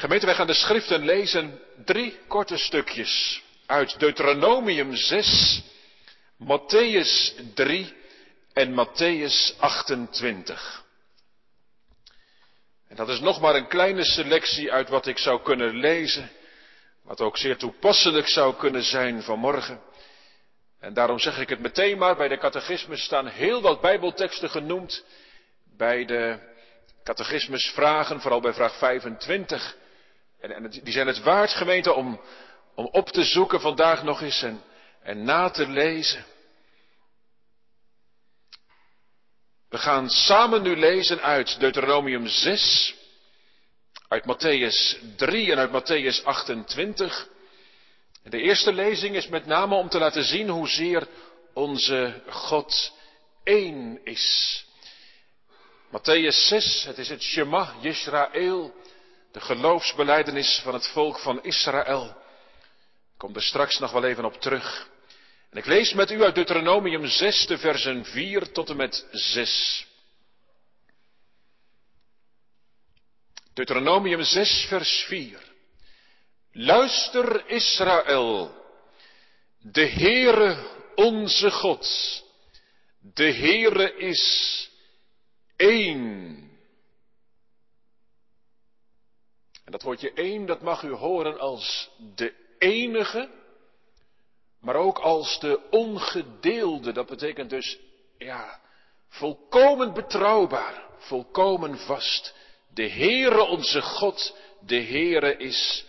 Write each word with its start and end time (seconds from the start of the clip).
Gemeente, 0.00 0.26
wij 0.26 0.34
gaan 0.34 0.46
de 0.46 0.54
schriften 0.54 1.04
lezen, 1.04 1.60
drie 1.84 2.18
korte 2.28 2.56
stukjes 2.56 3.42
uit 3.66 3.98
Deuteronomium 3.98 4.94
6, 4.96 5.62
Matthäus 6.38 7.34
3 7.54 7.94
en 8.52 8.74
Matthäus 8.74 9.58
28. 9.58 10.84
En 12.88 12.96
dat 12.96 13.08
is 13.08 13.20
nog 13.20 13.40
maar 13.40 13.54
een 13.54 13.68
kleine 13.68 14.04
selectie 14.04 14.72
uit 14.72 14.88
wat 14.88 15.06
ik 15.06 15.18
zou 15.18 15.42
kunnen 15.42 15.76
lezen, 15.76 16.30
wat 17.02 17.20
ook 17.20 17.36
zeer 17.36 17.56
toepasselijk 17.56 18.28
zou 18.28 18.54
kunnen 18.54 18.82
zijn 18.82 19.22
vanmorgen. 19.22 19.80
En 20.78 20.94
daarom 20.94 21.18
zeg 21.18 21.38
ik 21.38 21.48
het 21.48 21.60
meteen 21.60 21.98
maar, 21.98 22.16
bij 22.16 22.28
de 22.28 22.38
catechismus 22.38 23.04
staan 23.04 23.26
heel 23.26 23.60
wat 23.60 23.80
bijbelteksten 23.80 24.50
genoemd. 24.50 25.04
Bij 25.76 26.04
de 26.04 26.38
catechismusvragen, 27.04 28.20
vooral 28.20 28.40
bij 28.40 28.52
vraag 28.52 28.78
25. 28.78 29.78
En, 30.40 30.70
die 30.70 30.92
zijn 30.92 31.06
het 31.06 31.22
waard, 31.22 31.50
gemeente, 31.50 31.92
om, 31.92 32.20
om 32.74 32.86
op 32.86 33.08
te 33.08 33.24
zoeken 33.24 33.60
vandaag 33.60 34.02
nog 34.02 34.22
eens 34.22 34.42
en, 34.42 34.62
en 35.02 35.24
na 35.24 35.50
te 35.50 35.68
lezen. 35.68 36.24
We 39.68 39.78
gaan 39.78 40.08
samen 40.08 40.62
nu 40.62 40.76
lezen 40.76 41.22
uit 41.22 41.60
Deuteronomium 41.60 42.26
6, 42.26 42.94
uit 44.08 44.24
Matthäus 44.24 44.98
3 45.16 45.52
en 45.52 45.58
uit 45.58 45.70
Matthäus 45.70 46.24
28. 46.24 47.28
De 48.22 48.40
eerste 48.40 48.72
lezing 48.72 49.16
is 49.16 49.28
met 49.28 49.46
name 49.46 49.74
om 49.74 49.88
te 49.88 49.98
laten 49.98 50.24
zien 50.24 50.48
hoezeer 50.48 51.06
onze 51.54 52.22
God 52.28 52.92
één 53.44 54.00
is. 54.04 54.66
Matthäus 55.90 56.46
6, 56.46 56.84
het 56.84 56.98
is 56.98 57.08
het 57.08 57.22
Shema 57.22 57.74
Yisrael, 57.80 58.74
de 59.32 59.40
geloofsbeleidenis 59.40 60.60
van 60.62 60.74
het 60.74 60.86
volk 60.86 61.18
van 61.18 61.42
Israël. 61.42 62.06
Ik 62.06 63.16
kom 63.16 63.34
er 63.34 63.42
straks 63.42 63.78
nog 63.78 63.92
wel 63.92 64.04
even 64.04 64.24
op 64.24 64.40
terug. 64.40 64.88
En 65.50 65.58
ik 65.58 65.66
lees 65.66 65.92
met 65.92 66.10
u 66.10 66.22
uit 66.22 66.34
Deuteronomium 66.34 67.06
6, 67.06 67.46
de 67.46 67.58
versen 67.58 68.04
4 68.04 68.52
tot 68.52 68.70
en 68.70 68.76
met 68.76 69.06
6. 69.12 69.86
Deuteronomium 73.54 74.22
6, 74.22 74.66
vers 74.68 75.04
4. 75.08 75.40
Luister 76.52 77.48
Israël, 77.48 78.54
de 79.58 79.86
Heere 79.86 80.56
onze 80.94 81.50
God, 81.50 81.88
de 83.00 83.32
Heere 83.32 83.96
is 83.96 84.70
één. 85.56 86.49
En 89.70 89.76
dat 89.76 89.84
woordje 89.84 90.12
één, 90.12 90.46
dat 90.46 90.60
mag 90.60 90.82
u 90.82 90.90
horen 90.90 91.38
als 91.38 91.90
de 92.14 92.34
enige, 92.58 93.28
maar 94.60 94.74
ook 94.74 94.98
als 94.98 95.40
de 95.40 95.60
ongedeelde. 95.70 96.92
Dat 96.92 97.06
betekent 97.06 97.50
dus, 97.50 97.78
ja, 98.18 98.60
volkomen 99.08 99.92
betrouwbaar, 99.92 100.84
volkomen 100.98 101.78
vast. 101.78 102.34
De 102.74 102.88
Heere 102.88 103.42
onze 103.42 103.82
God, 103.82 104.36
de 104.60 104.82
Heere 104.82 105.36
is 105.36 105.84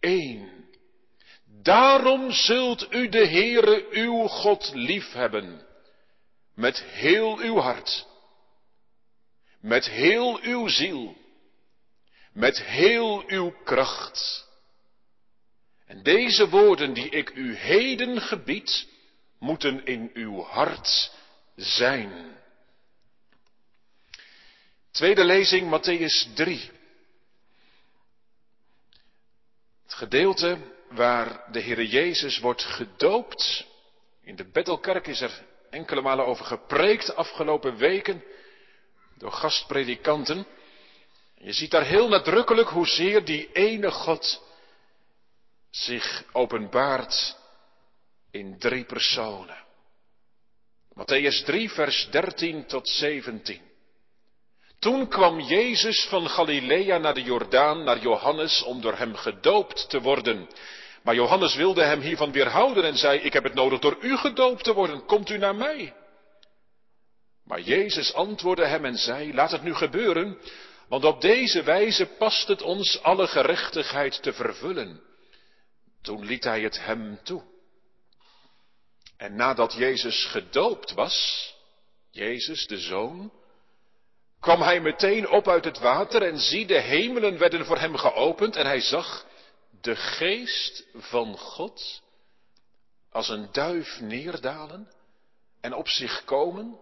één. 0.00 0.68
Daarom 1.62 2.30
zult 2.30 2.92
u 2.92 3.08
de 3.08 3.26
Heere 3.26 3.86
uw 3.90 4.26
God 4.26 4.70
liefhebben, 4.74 5.66
met 6.54 6.82
heel 6.82 7.38
uw 7.38 7.56
hart, 7.56 8.06
met 9.60 9.88
heel 9.88 10.38
uw 10.40 10.68
ziel, 10.68 11.16
met 12.36 12.62
heel 12.62 13.22
uw 13.26 13.54
kracht. 13.64 14.48
En 15.86 16.02
deze 16.02 16.48
woorden 16.48 16.92
die 16.92 17.08
ik 17.08 17.30
u 17.34 17.54
heden 17.54 18.20
gebied, 18.20 18.88
moeten 19.38 19.84
in 19.84 20.10
uw 20.14 20.42
hart 20.42 21.12
zijn. 21.54 22.36
Tweede 24.90 25.24
lezing, 25.24 25.70
Matthäus 25.70 26.34
3. 26.34 26.70
Het 29.82 29.94
gedeelte 29.94 30.58
waar 30.90 31.52
de 31.52 31.60
Heere 31.60 31.88
Jezus 31.88 32.38
wordt 32.38 32.62
gedoopt. 32.62 33.66
In 34.22 34.36
de 34.36 34.44
Bethelkerk 34.44 35.06
is 35.06 35.20
er 35.20 35.42
enkele 35.70 36.00
malen 36.00 36.26
over 36.26 36.44
gepreekt 36.44 37.14
afgelopen 37.14 37.76
weken 37.76 38.24
door 39.18 39.32
gastpredikanten. 39.32 40.46
Je 41.46 41.52
ziet 41.52 41.70
daar 41.70 41.84
heel 41.84 42.08
nadrukkelijk 42.08 42.68
hoezeer 42.68 43.24
die 43.24 43.52
ene 43.52 43.90
God 43.90 44.42
zich 45.70 46.24
openbaart 46.32 47.36
in 48.30 48.58
drie 48.58 48.84
personen. 48.84 49.64
Matthäus 50.94 51.44
3, 51.44 51.70
vers 51.70 52.08
13 52.10 52.66
tot 52.66 52.88
17. 52.88 53.60
Toen 54.78 55.08
kwam 55.08 55.40
Jezus 55.40 56.06
van 56.08 56.28
Galilea 56.28 56.98
naar 56.98 57.14
de 57.14 57.22
Jordaan, 57.22 57.84
naar 57.84 57.98
Johannes, 57.98 58.62
om 58.62 58.80
door 58.80 58.96
hem 58.96 59.14
gedoopt 59.14 59.90
te 59.90 60.00
worden. 60.00 60.48
Maar 61.02 61.14
Johannes 61.14 61.54
wilde 61.54 61.82
hem 61.82 62.00
hiervan 62.00 62.32
weerhouden 62.32 62.84
en 62.84 62.96
zei, 62.96 63.18
ik 63.18 63.32
heb 63.32 63.44
het 63.44 63.54
nodig 63.54 63.78
door 63.78 63.96
u 64.00 64.16
gedoopt 64.16 64.64
te 64.64 64.72
worden, 64.72 65.04
komt 65.04 65.30
u 65.30 65.38
naar 65.38 65.56
mij? 65.56 65.94
Maar 67.44 67.60
Jezus 67.60 68.14
antwoordde 68.14 68.66
hem 68.66 68.84
en 68.84 68.96
zei, 68.96 69.34
laat 69.34 69.50
het 69.50 69.62
nu 69.62 69.74
gebeuren, 69.74 70.38
want 70.88 71.04
op 71.04 71.20
deze 71.20 71.62
wijze 71.62 72.06
past 72.06 72.48
het 72.48 72.62
ons 72.62 73.02
alle 73.02 73.26
gerechtigheid 73.26 74.22
te 74.22 74.32
vervullen. 74.32 75.02
Toen 76.02 76.24
liet 76.24 76.44
hij 76.44 76.60
het 76.60 76.84
hem 76.84 77.20
toe. 77.22 77.42
En 79.16 79.36
nadat 79.36 79.72
Jezus 79.72 80.24
gedoopt 80.24 80.92
was, 80.92 81.54
Jezus 82.10 82.66
de 82.66 82.78
Zoon, 82.78 83.32
kwam 84.40 84.62
hij 84.62 84.80
meteen 84.80 85.28
op 85.28 85.48
uit 85.48 85.64
het 85.64 85.78
water 85.78 86.22
en 86.22 86.38
zie 86.38 86.66
de 86.66 86.80
hemelen 86.80 87.38
werden 87.38 87.64
voor 87.64 87.78
hem 87.78 87.96
geopend 87.96 88.56
en 88.56 88.66
hij 88.66 88.80
zag 88.80 89.26
de 89.80 89.96
geest 89.96 90.86
van 90.94 91.38
God 91.38 92.02
als 93.10 93.28
een 93.28 93.48
duif 93.52 94.00
neerdalen 94.00 94.92
en 95.60 95.74
op 95.74 95.88
zich 95.88 96.24
komen. 96.24 96.78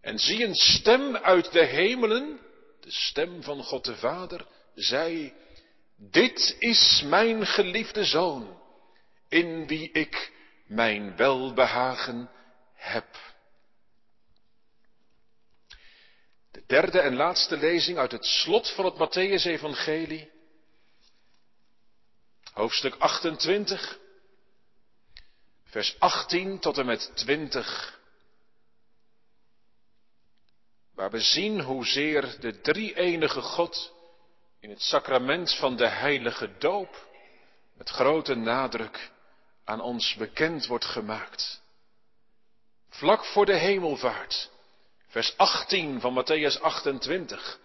En 0.00 0.18
zie 0.18 0.44
een 0.44 0.54
stem 0.54 1.16
uit 1.16 1.52
de 1.52 1.64
hemelen, 1.64 2.40
de 2.90 2.96
stem 2.96 3.42
van 3.42 3.62
God 3.62 3.84
de 3.84 3.96
Vader, 3.96 4.46
zei, 4.74 5.34
dit 5.96 6.56
is 6.58 7.02
mijn 7.04 7.46
geliefde 7.46 8.04
zoon, 8.04 8.60
in 9.28 9.66
wie 9.66 9.90
ik 9.90 10.32
mijn 10.66 11.16
welbehagen 11.16 12.30
heb. 12.74 13.16
De 16.50 16.62
derde 16.66 17.00
en 17.00 17.14
laatste 17.14 17.56
lezing 17.56 17.98
uit 17.98 18.12
het 18.12 18.24
slot 18.24 18.70
van 18.70 18.84
het 18.84 18.94
Matthäus-evangelie, 18.94 20.30
hoofdstuk 22.52 22.94
28, 22.98 23.98
vers 25.64 25.96
18 25.98 26.58
tot 26.58 26.78
en 26.78 26.86
met 26.86 27.10
20, 27.14 27.99
waar 31.00 31.10
we 31.10 31.20
zien 31.20 31.60
hoezeer 31.60 32.36
de 32.40 32.60
drie-enige 32.60 33.40
God 33.40 33.92
in 34.60 34.70
het 34.70 34.82
sacrament 34.82 35.54
van 35.54 35.76
de 35.76 35.86
heilige 35.86 36.50
doop 36.58 37.06
met 37.76 37.88
grote 37.88 38.34
nadruk 38.34 39.10
aan 39.64 39.80
ons 39.80 40.14
bekend 40.14 40.66
wordt 40.66 40.84
gemaakt. 40.84 41.62
Vlak 42.88 43.24
voor 43.24 43.46
de 43.46 43.56
hemelvaart, 43.56 44.50
vers 45.08 45.36
18 45.36 46.00
van 46.00 46.24
Matthäus 46.24 46.60
28. 46.60 47.58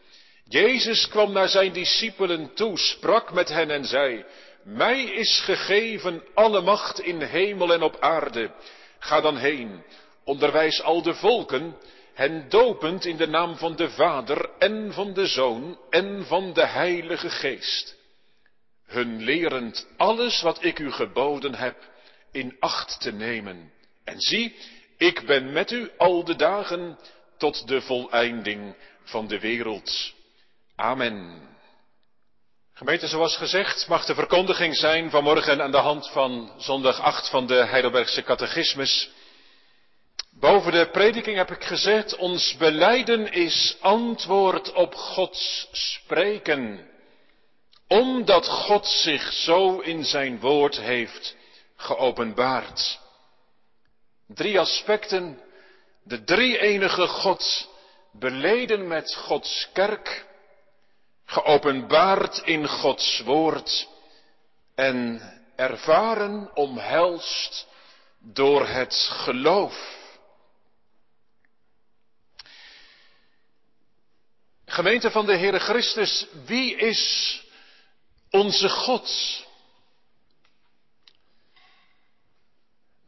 Jezus 0.43 1.07
kwam 1.07 1.31
naar 1.31 1.49
zijn 1.49 1.73
discipelen 1.73 2.53
toe, 2.53 2.77
sprak 2.77 3.33
met 3.33 3.49
hen 3.49 3.69
en 3.69 3.85
zei, 3.85 4.25
mij 4.63 5.03
is 5.03 5.39
gegeven 5.39 6.23
alle 6.33 6.61
macht 6.61 6.99
in 6.99 7.21
hemel 7.21 7.73
en 7.73 7.81
op 7.81 7.99
aarde. 7.99 8.51
Ga 8.99 9.21
dan 9.21 9.37
heen, 9.37 9.83
onderwijs 10.23 10.81
al 10.81 11.01
de 11.01 11.13
volken, 11.13 11.77
hen 12.15 12.49
dopend 12.49 13.05
in 13.05 13.17
de 13.17 13.27
naam 13.27 13.57
van 13.57 13.75
de 13.75 13.89
Vader 13.89 14.49
en 14.59 14.93
van 14.93 15.13
de 15.13 15.27
Zoon 15.27 15.79
en 15.89 16.25
van 16.25 16.53
de 16.53 16.65
Heilige 16.65 17.29
Geest. 17.29 17.95
Hun 18.85 19.23
lerend 19.23 19.87
alles 19.97 20.41
wat 20.41 20.63
ik 20.63 20.79
u 20.79 20.91
geboden 20.91 21.55
heb 21.55 21.75
in 22.31 22.55
acht 22.59 23.01
te 23.01 23.11
nemen. 23.11 23.71
En 24.03 24.19
zie, 24.19 24.55
ik 24.97 25.25
ben 25.25 25.53
met 25.53 25.71
u 25.71 25.91
al 25.97 26.23
de 26.23 26.35
dagen 26.35 26.97
tot 27.37 27.67
de 27.67 27.81
voleinding 27.81 28.75
van 29.03 29.27
de 29.27 29.39
wereld. 29.39 30.13
Amen. 30.75 31.41
Gemeente, 32.73 33.07
zoals 33.07 33.37
gezegd, 33.37 33.87
mag 33.87 34.05
de 34.05 34.15
verkondiging 34.15 34.75
zijn 34.75 35.09
vanmorgen 35.09 35.61
aan 35.61 35.71
de 35.71 35.77
hand 35.77 36.09
van 36.09 36.51
zondag 36.57 36.99
8 36.99 37.29
van 37.29 37.47
de 37.47 37.65
Heidelbergse 37.65 38.23
Catechismus. 38.23 39.09
Boven 40.39 40.71
de 40.71 40.89
prediking 40.89 41.37
heb 41.37 41.51
ik 41.51 41.63
gezegd, 41.63 42.15
ons 42.15 42.57
beleiden 42.57 43.31
is 43.31 43.77
antwoord 43.81 44.73
op 44.73 44.95
Gods 44.95 45.67
spreken. 45.71 46.93
omdat 47.87 48.47
God 48.47 48.87
zich 48.87 49.33
zo 49.33 49.79
in 49.79 50.03
zijn 50.03 50.39
woord 50.39 50.79
heeft 50.79 51.35
geopenbaard. 51.75 52.99
Drie 54.27 54.59
aspecten. 54.59 55.41
De 56.03 56.23
drie 56.23 56.59
enige 56.59 57.07
God 57.07 57.69
beleden 58.11 58.87
met 58.87 59.15
Gods 59.15 59.69
kerk, 59.73 60.25
geopenbaard 61.25 62.37
in 62.37 62.67
Gods 62.67 63.19
woord 63.19 63.87
en 64.75 65.21
ervaren 65.55 66.51
omhelst 66.53 67.67
door 68.19 68.67
het 68.67 68.93
geloof. 69.11 70.04
Gemeente 74.75 75.11
van 75.11 75.25
de 75.25 75.37
Heere 75.37 75.59
Christus, 75.59 76.27
wie 76.45 76.75
is 76.75 77.43
onze 78.29 78.69
God? 78.69 79.09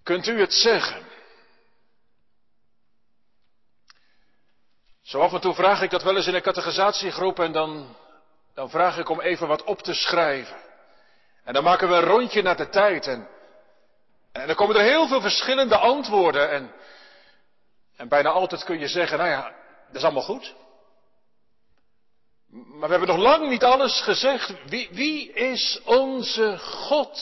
Kunt 0.03 0.27
u 0.27 0.39
het 0.39 0.53
zeggen? 0.53 1.07
Zo 5.01 5.19
af 5.19 5.33
en 5.33 5.39
toe 5.39 5.53
vraag 5.53 5.81
ik 5.81 5.89
dat 5.89 6.03
wel 6.03 6.15
eens 6.15 6.27
in 6.27 6.35
een 6.35 6.41
categorisatiegroep 6.41 7.39
en 7.39 7.51
dan, 7.51 7.95
dan 8.53 8.69
vraag 8.69 8.97
ik 8.97 9.09
om 9.09 9.21
even 9.21 9.47
wat 9.47 9.63
op 9.63 9.81
te 9.81 9.93
schrijven. 9.93 10.57
En 11.43 11.53
dan 11.53 11.63
maken 11.63 11.89
we 11.89 11.95
een 11.95 12.01
rondje 12.01 12.41
naar 12.41 12.57
de 12.57 12.69
tijd 12.69 13.07
en, 13.07 13.27
en 14.31 14.47
dan 14.47 14.55
komen 14.55 14.75
er 14.75 14.81
heel 14.81 15.07
veel 15.07 15.21
verschillende 15.21 15.77
antwoorden 15.77 16.49
en, 16.51 16.71
en 17.95 18.07
bijna 18.07 18.29
altijd 18.29 18.63
kun 18.63 18.79
je 18.79 18.87
zeggen, 18.87 19.17
nou 19.17 19.29
ja, 19.29 19.55
dat 19.87 19.95
is 19.95 20.03
allemaal 20.03 20.23
goed. 20.23 20.55
Maar 22.77 22.89
we 22.89 22.95
hebben 22.95 23.15
nog 23.15 23.25
lang 23.25 23.50
niet 23.50 23.63
alles 23.63 24.01
gezegd. 24.01 24.53
Wie, 24.65 24.89
wie 24.91 25.31
is 25.33 25.79
onze 25.83 26.57
God? 26.57 27.21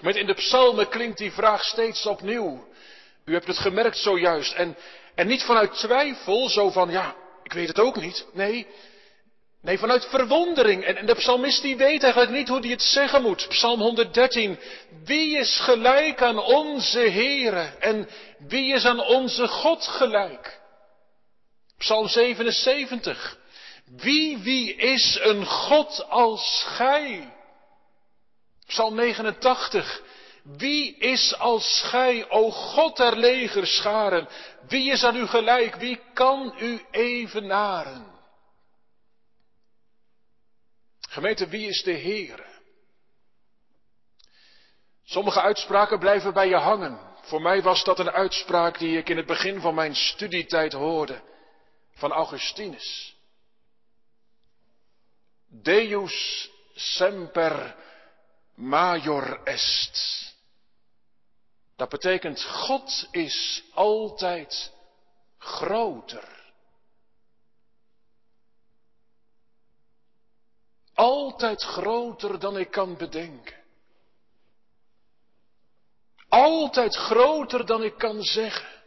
Met 0.00 0.16
in 0.16 0.26
de 0.26 0.34
psalmen 0.34 0.88
klinkt 0.88 1.18
die 1.18 1.32
vraag 1.32 1.64
steeds 1.64 2.06
opnieuw. 2.06 2.68
U 3.24 3.32
hebt 3.32 3.46
het 3.46 3.58
gemerkt 3.58 3.98
zojuist. 3.98 4.52
En, 4.52 4.76
en 5.14 5.26
niet 5.26 5.42
vanuit 5.42 5.74
twijfel, 5.74 6.48
zo 6.48 6.70
van, 6.70 6.90
ja, 6.90 7.14
ik 7.42 7.52
weet 7.52 7.68
het 7.68 7.78
ook 7.78 7.96
niet. 7.96 8.26
Nee, 8.32 8.66
nee 9.62 9.78
vanuit 9.78 10.04
verwondering. 10.04 10.84
En, 10.84 11.06
de 11.06 11.14
psalmist 11.14 11.62
die 11.62 11.76
weet 11.76 12.02
eigenlijk 12.02 12.32
niet 12.32 12.48
hoe 12.48 12.60
hij 12.60 12.70
het 12.70 12.82
zeggen 12.82 13.22
moet. 13.22 13.46
Psalm 13.48 13.80
113. 13.80 14.58
Wie 15.04 15.38
is 15.38 15.60
gelijk 15.60 16.22
aan 16.22 16.38
onze 16.38 17.00
Heere? 17.00 17.76
En 17.78 18.08
wie 18.38 18.74
is 18.74 18.84
aan 18.84 19.04
onze 19.04 19.48
God 19.48 19.86
gelijk? 19.86 20.59
Psalm 21.80 22.08
77. 22.08 23.38
Wie, 23.86 24.38
wie 24.38 24.74
is 24.74 25.18
een 25.22 25.46
God 25.46 26.04
als 26.08 26.64
gij? 26.66 27.34
Psalm 28.66 28.94
89. 28.94 30.02
Wie 30.42 30.96
is 30.96 31.38
als 31.38 31.82
gij, 31.82 32.30
o 32.30 32.50
God 32.50 32.96
der 32.96 33.16
legerscharen? 33.16 34.28
Wie 34.68 34.90
is 34.90 35.04
aan 35.04 35.16
u 35.16 35.26
gelijk? 35.26 35.74
Wie 35.74 36.00
kan 36.12 36.54
u 36.58 36.84
evenaren? 36.90 38.06
Gemeente, 41.08 41.48
wie 41.48 41.68
is 41.68 41.82
de 41.82 41.98
Heere? 41.98 42.46
Sommige 45.04 45.40
uitspraken 45.40 45.98
blijven 45.98 46.32
bij 46.32 46.48
je 46.48 46.56
hangen. 46.56 47.00
Voor 47.22 47.42
mij 47.42 47.62
was 47.62 47.84
dat 47.84 47.98
een 47.98 48.10
uitspraak 48.10 48.78
die 48.78 48.98
ik 48.98 49.08
in 49.08 49.16
het 49.16 49.26
begin 49.26 49.60
van 49.60 49.74
mijn 49.74 49.94
studietijd 49.94 50.72
hoorde 50.72 51.28
van 52.00 52.12
Augustinus. 52.12 53.16
Deus 55.46 56.50
semper 56.74 57.76
major 58.54 59.40
est. 59.44 60.34
Dat 61.76 61.88
betekent 61.88 62.44
God 62.44 63.08
is 63.10 63.62
altijd 63.74 64.72
groter. 65.38 66.38
Altijd 70.94 71.62
groter 71.62 72.38
dan 72.38 72.58
ik 72.58 72.70
kan 72.70 72.96
bedenken. 72.96 73.58
Altijd 76.28 76.96
groter 76.96 77.66
dan 77.66 77.82
ik 77.82 77.98
kan 77.98 78.22
zeggen. 78.22 78.79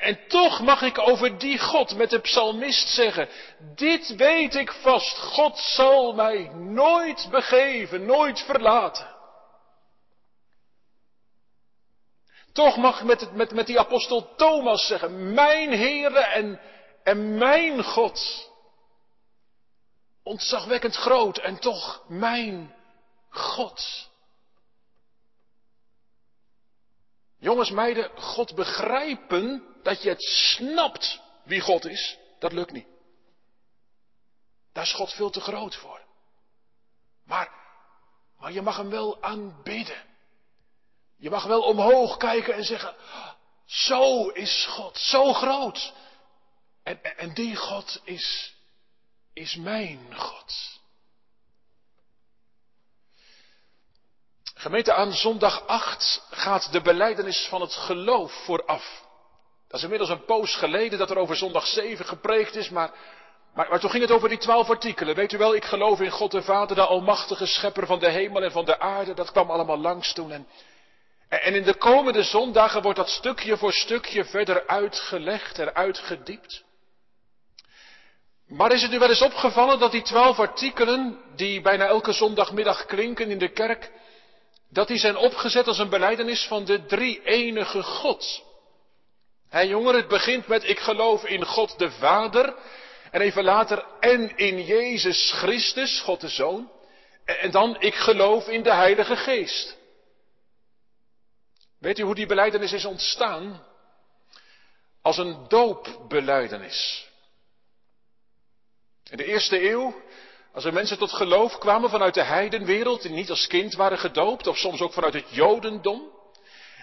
En 0.00 0.26
toch 0.28 0.60
mag 0.60 0.82
ik 0.82 0.98
over 0.98 1.38
die 1.38 1.58
God 1.58 1.96
met 1.96 2.10
de 2.10 2.20
psalmist 2.20 2.88
zeggen, 2.88 3.28
dit 3.74 4.16
weet 4.16 4.54
ik 4.54 4.72
vast, 4.72 5.18
God 5.18 5.58
zal 5.58 6.12
mij 6.12 6.48
nooit 6.54 7.28
begeven, 7.30 8.06
nooit 8.06 8.40
verlaten. 8.40 9.16
Toch 12.52 12.76
mag 12.76 12.98
ik 12.98 13.04
met, 13.04 13.32
met, 13.32 13.52
met 13.52 13.66
die 13.66 13.78
apostel 13.78 14.34
Thomas 14.36 14.86
zeggen, 14.86 15.34
mijn 15.34 15.70
Heere 15.70 16.20
en, 16.20 16.60
en 17.02 17.38
mijn 17.38 17.84
God. 17.84 18.50
Ontzagwekkend 20.22 20.96
groot 20.96 21.38
en 21.38 21.58
toch 21.58 22.04
mijn 22.08 22.74
God. 23.30 24.07
Jongens, 27.38 27.70
meiden, 27.70 28.10
God 28.20 28.54
begrijpen 28.54 29.64
dat 29.82 30.02
je 30.02 30.08
het 30.08 30.22
snapt 30.22 31.20
wie 31.44 31.60
God 31.60 31.84
is, 31.84 32.18
dat 32.38 32.52
lukt 32.52 32.72
niet. 32.72 32.86
Daar 34.72 34.84
is 34.84 34.92
God 34.92 35.12
veel 35.12 35.30
te 35.30 35.40
groot 35.40 35.76
voor. 35.76 36.00
Maar, 37.24 37.50
maar 38.38 38.52
je 38.52 38.62
mag 38.62 38.76
hem 38.76 38.90
wel 38.90 39.22
aanbidden. 39.22 40.06
Je 41.16 41.30
mag 41.30 41.44
wel 41.44 41.62
omhoog 41.62 42.16
kijken 42.16 42.54
en 42.54 42.64
zeggen, 42.64 42.94
zo 43.64 44.28
is 44.28 44.66
God, 44.66 44.98
zo 44.98 45.32
groot. 45.32 45.92
En, 46.82 47.16
en 47.16 47.34
die 47.34 47.56
God 47.56 48.00
is, 48.04 48.54
is 49.32 49.56
mijn 49.56 50.14
God. 50.16 50.77
Gemeente, 54.60 54.92
aan 54.92 55.12
zondag 55.12 55.66
8 55.66 56.26
gaat 56.30 56.72
de 56.72 56.80
beleidenis 56.80 57.46
van 57.48 57.60
het 57.60 57.74
geloof 57.74 58.32
vooraf. 58.44 59.04
Dat 59.68 59.76
is 59.76 59.82
inmiddels 59.82 60.10
een 60.10 60.24
poos 60.24 60.54
geleden 60.54 60.98
dat 60.98 61.10
er 61.10 61.18
over 61.18 61.36
zondag 61.36 61.66
7 61.66 62.04
gepreekt 62.04 62.54
is, 62.54 62.68
maar, 62.68 62.90
maar, 63.54 63.80
toen 63.80 63.90
ging 63.90 64.02
het 64.02 64.12
over 64.12 64.28
die 64.28 64.38
twaalf 64.38 64.70
artikelen. 64.70 65.14
Weet 65.14 65.32
u 65.32 65.38
wel, 65.38 65.54
ik 65.54 65.64
geloof 65.64 66.00
in 66.00 66.10
God 66.10 66.30
de 66.30 66.42
Vader, 66.42 66.76
de 66.76 66.86
almachtige 66.86 67.46
schepper 67.46 67.86
van 67.86 67.98
de 67.98 68.10
hemel 68.10 68.42
en 68.42 68.52
van 68.52 68.64
de 68.64 68.78
aarde. 68.80 69.14
Dat 69.14 69.30
kwam 69.30 69.50
allemaal 69.50 69.78
langs 69.78 70.12
toen. 70.12 70.32
En, 70.32 70.46
en 71.28 71.54
in 71.54 71.62
de 71.62 71.74
komende 71.74 72.22
zondagen 72.22 72.82
wordt 72.82 72.98
dat 72.98 73.08
stukje 73.08 73.56
voor 73.56 73.72
stukje 73.72 74.24
verder 74.24 74.66
uitgelegd 74.66 75.58
en 75.58 75.74
uitgediept. 75.74 76.64
Maar 78.46 78.72
is 78.72 78.82
het 78.82 78.92
u 78.92 78.98
wel 78.98 79.08
eens 79.08 79.22
opgevallen 79.22 79.78
dat 79.78 79.92
die 79.92 80.02
twaalf 80.02 80.38
artikelen, 80.38 81.18
die 81.36 81.60
bijna 81.60 81.86
elke 81.86 82.12
zondagmiddag 82.12 82.86
klinken 82.86 83.30
in 83.30 83.38
de 83.38 83.52
kerk, 83.52 83.90
dat 84.70 84.88
die 84.88 84.98
zijn 84.98 85.16
opgezet 85.16 85.66
als 85.66 85.78
een 85.78 85.88
beleidenis 85.88 86.46
van 86.46 86.64
de 86.64 86.84
drie 86.84 87.22
enige 87.22 87.82
God. 87.82 88.42
Hé 89.48 89.60
jongeren, 89.60 90.00
het 90.00 90.08
begint 90.08 90.46
met 90.46 90.68
ik 90.68 90.78
geloof 90.78 91.24
in 91.24 91.44
God 91.44 91.78
de 91.78 91.90
Vader. 91.90 92.54
En 93.10 93.20
even 93.20 93.44
later 93.44 93.84
en 94.00 94.36
in 94.36 94.64
Jezus 94.64 95.32
Christus, 95.32 96.00
God 96.00 96.20
de 96.20 96.28
Zoon. 96.28 96.70
En 97.24 97.50
dan 97.50 97.80
ik 97.80 97.94
geloof 97.94 98.48
in 98.48 98.62
de 98.62 98.72
Heilige 98.72 99.16
Geest. 99.16 99.76
Weet 101.78 101.98
u 101.98 102.02
hoe 102.02 102.14
die 102.14 102.26
beleidenis 102.26 102.72
is 102.72 102.84
ontstaan? 102.84 103.66
Als 105.02 105.18
een 105.18 105.48
doopbeleidenis. 105.48 107.08
In 109.10 109.16
de 109.16 109.24
eerste 109.24 109.70
eeuw 109.70 110.02
als 110.52 110.64
er 110.64 110.72
mensen 110.72 110.98
tot 110.98 111.12
geloof 111.12 111.58
kwamen 111.58 111.90
vanuit 111.90 112.14
de 112.14 112.22
heidenwereld, 112.22 113.02
die 113.02 113.10
niet 113.10 113.30
als 113.30 113.46
kind 113.46 113.74
waren 113.74 113.98
gedoopt, 113.98 114.46
of 114.46 114.56
soms 114.56 114.80
ook 114.80 114.92
vanuit 114.92 115.14
het 115.14 115.30
jodendom, 115.30 116.16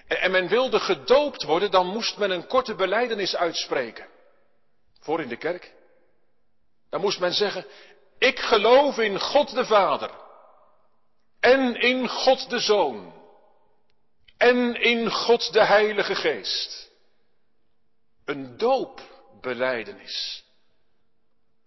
en 0.07 0.31
men 0.31 0.47
wilde 0.47 0.79
gedoopt 0.79 1.43
worden, 1.43 1.71
dan 1.71 1.87
moest 1.87 2.17
men 2.17 2.31
een 2.31 2.47
korte 2.47 2.75
beleidenis 2.75 3.35
uitspreken. 3.35 4.07
Voor 4.99 5.21
in 5.21 5.27
de 5.27 5.37
kerk. 5.37 5.73
Dan 6.89 7.01
moest 7.01 7.19
men 7.19 7.33
zeggen, 7.33 7.65
ik 8.17 8.39
geloof 8.39 8.97
in 8.97 9.19
God 9.19 9.55
de 9.55 9.65
Vader. 9.65 10.11
En 11.39 11.75
in 11.75 12.09
God 12.09 12.49
de 12.49 12.59
Zoon. 12.59 13.13
En 14.37 14.81
in 14.81 15.11
God 15.11 15.53
de 15.53 15.65
Heilige 15.65 16.15
Geest. 16.15 16.91
Een 18.25 18.57
doopbeleidenis. 18.57 20.44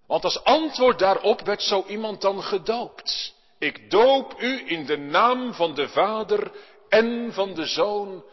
Want 0.08 0.24
als 0.24 0.44
antwoord 0.44 0.98
daarop 0.98 1.40
werd 1.40 1.62
zo 1.62 1.84
iemand 1.86 2.20
dan 2.20 2.42
gedoopt. 2.42 3.34
Ik 3.58 3.90
doop 3.90 4.40
u 4.40 4.70
in 4.70 4.86
de 4.86 4.96
naam 4.96 5.54
van 5.54 5.74
de 5.74 5.88
Vader 5.88 6.52
en 6.88 7.32
van 7.32 7.54
de 7.54 7.66
Zoon 7.66 8.24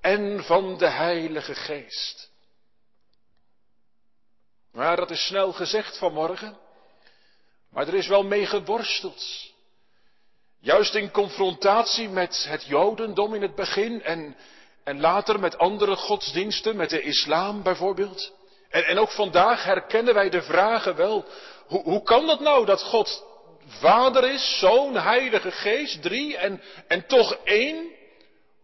en 0.00 0.44
van 0.44 0.78
de 0.78 0.88
Heilige 0.88 1.54
Geest. 1.54 2.30
Ja, 4.72 4.96
dat 4.96 5.10
is 5.10 5.26
snel 5.26 5.52
gezegd 5.52 5.98
vanmorgen. 5.98 6.58
Maar 7.70 7.88
er 7.88 7.94
is 7.94 8.06
wel 8.06 8.22
mee 8.22 8.46
geworsteld. 8.46 9.52
Juist 10.60 10.94
in 10.94 11.10
confrontatie 11.10 12.08
met 12.08 12.44
het 12.48 12.64
Jodendom 12.64 13.34
in 13.34 13.42
het 13.42 13.54
begin 13.54 14.02
en, 14.02 14.36
en 14.84 15.00
later 15.00 15.40
met 15.40 15.58
andere 15.58 15.96
godsdiensten, 15.96 16.76
met 16.76 16.90
de 16.90 17.02
islam 17.02 17.62
bijvoorbeeld. 17.62 18.32
En, 18.70 18.84
en 18.84 18.98
ook 18.98 19.10
vandaag 19.10 19.64
herkennen 19.64 20.14
wij 20.14 20.30
de 20.30 20.42
vragen 20.42 20.96
wel. 20.96 21.24
Hoe, 21.66 21.82
hoe 21.82 22.02
kan 22.02 22.26
dat 22.26 22.40
nou 22.40 22.66
dat 22.66 22.82
God 22.82 23.24
Vader 23.66 24.30
is, 24.32 24.58
Zoon, 24.58 24.96
Heilige 24.96 25.50
Geest, 25.50 26.02
drie 26.02 26.36
en, 26.36 26.62
en 26.88 27.06
toch 27.06 27.34
één? 27.44 27.90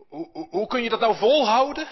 Hoe, 0.09 0.49
hoe, 0.51 0.67
kun 0.67 0.83
je 0.83 0.89
dat 0.89 1.01
nou 1.01 1.17
volhouden? 1.17 1.87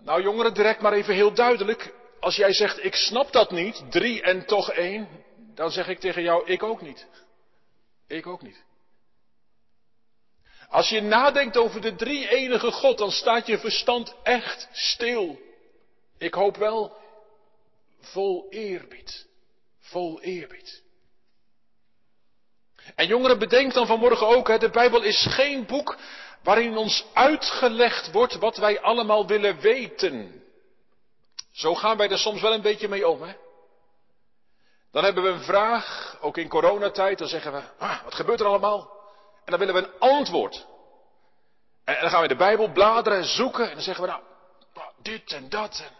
Nou 0.00 0.22
jongeren, 0.22 0.54
direct 0.54 0.80
maar 0.80 0.92
even 0.92 1.14
heel 1.14 1.34
duidelijk. 1.34 1.94
Als 2.20 2.36
jij 2.36 2.52
zegt, 2.52 2.84
ik 2.84 2.94
snap 2.94 3.32
dat 3.32 3.50
niet, 3.50 3.82
drie 3.90 4.22
en 4.22 4.46
toch 4.46 4.70
één, 4.70 5.08
dan 5.54 5.70
zeg 5.70 5.88
ik 5.88 6.00
tegen 6.00 6.22
jou, 6.22 6.46
ik 6.46 6.62
ook 6.62 6.80
niet. 6.80 7.06
Ik 8.06 8.26
ook 8.26 8.42
niet. 8.42 8.64
Als 10.68 10.88
je 10.88 11.00
nadenkt 11.00 11.56
over 11.56 11.80
de 11.80 11.94
drie 11.94 12.28
enige 12.28 12.70
God, 12.70 12.98
dan 12.98 13.10
staat 13.10 13.46
je 13.46 13.58
verstand 13.58 14.14
echt 14.22 14.68
stil. 14.72 15.38
Ik 16.20 16.34
hoop 16.34 16.56
wel 16.56 16.96
vol 18.00 18.46
eerbied. 18.50 19.26
Vol 19.80 20.20
eerbied. 20.20 20.82
En 22.94 23.06
jongeren, 23.06 23.38
bedenk 23.38 23.72
dan 23.72 23.86
vanmorgen 23.86 24.26
ook, 24.26 24.48
hè, 24.48 24.58
de 24.58 24.70
Bijbel 24.70 25.02
is 25.02 25.26
geen 25.28 25.66
boek 25.66 25.96
waarin 26.42 26.76
ons 26.76 27.06
uitgelegd 27.14 28.12
wordt 28.12 28.34
wat 28.34 28.56
wij 28.56 28.80
allemaal 28.80 29.26
willen 29.26 29.60
weten. 29.60 30.42
Zo 31.52 31.74
gaan 31.74 31.96
wij 31.96 32.10
er 32.10 32.18
soms 32.18 32.40
wel 32.40 32.52
een 32.52 32.62
beetje 32.62 32.88
mee 32.88 33.08
om, 33.08 33.22
hè. 33.22 33.34
Dan 34.92 35.04
hebben 35.04 35.22
we 35.22 35.28
een 35.28 35.42
vraag, 35.42 36.16
ook 36.20 36.36
in 36.36 36.48
coronatijd, 36.48 37.18
dan 37.18 37.28
zeggen 37.28 37.52
we, 37.52 37.62
ah, 37.78 38.02
wat 38.02 38.14
gebeurt 38.14 38.40
er 38.40 38.46
allemaal? 38.46 38.90
En 39.44 39.50
dan 39.50 39.58
willen 39.58 39.74
we 39.74 39.80
een 39.80 39.98
antwoord. 39.98 40.66
En, 41.84 42.00
dan 42.00 42.10
gaan 42.10 42.22
we 42.22 42.28
de 42.28 42.36
Bijbel 42.36 42.72
bladeren 42.72 43.18
en 43.18 43.24
zoeken 43.24 43.68
en 43.68 43.74
dan 43.74 43.82
zeggen 43.82 44.04
we, 44.04 44.10
nou, 44.10 44.22
nou 44.74 44.92
dit 45.02 45.32
en 45.32 45.48
dat. 45.48 45.82
En, 45.86 45.99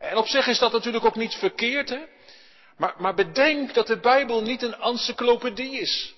en 0.00 0.16
op 0.16 0.26
zich 0.26 0.46
is 0.46 0.58
dat 0.58 0.72
natuurlijk 0.72 1.04
ook 1.04 1.16
niet 1.16 1.34
verkeerd, 1.34 1.88
hè. 1.88 2.04
Maar, 2.76 2.94
maar 2.98 3.14
bedenk 3.14 3.74
dat 3.74 3.86
de 3.86 4.00
Bijbel 4.00 4.42
niet 4.42 4.62
een 4.62 4.74
encyclopedie 4.74 5.80
is. 5.80 6.14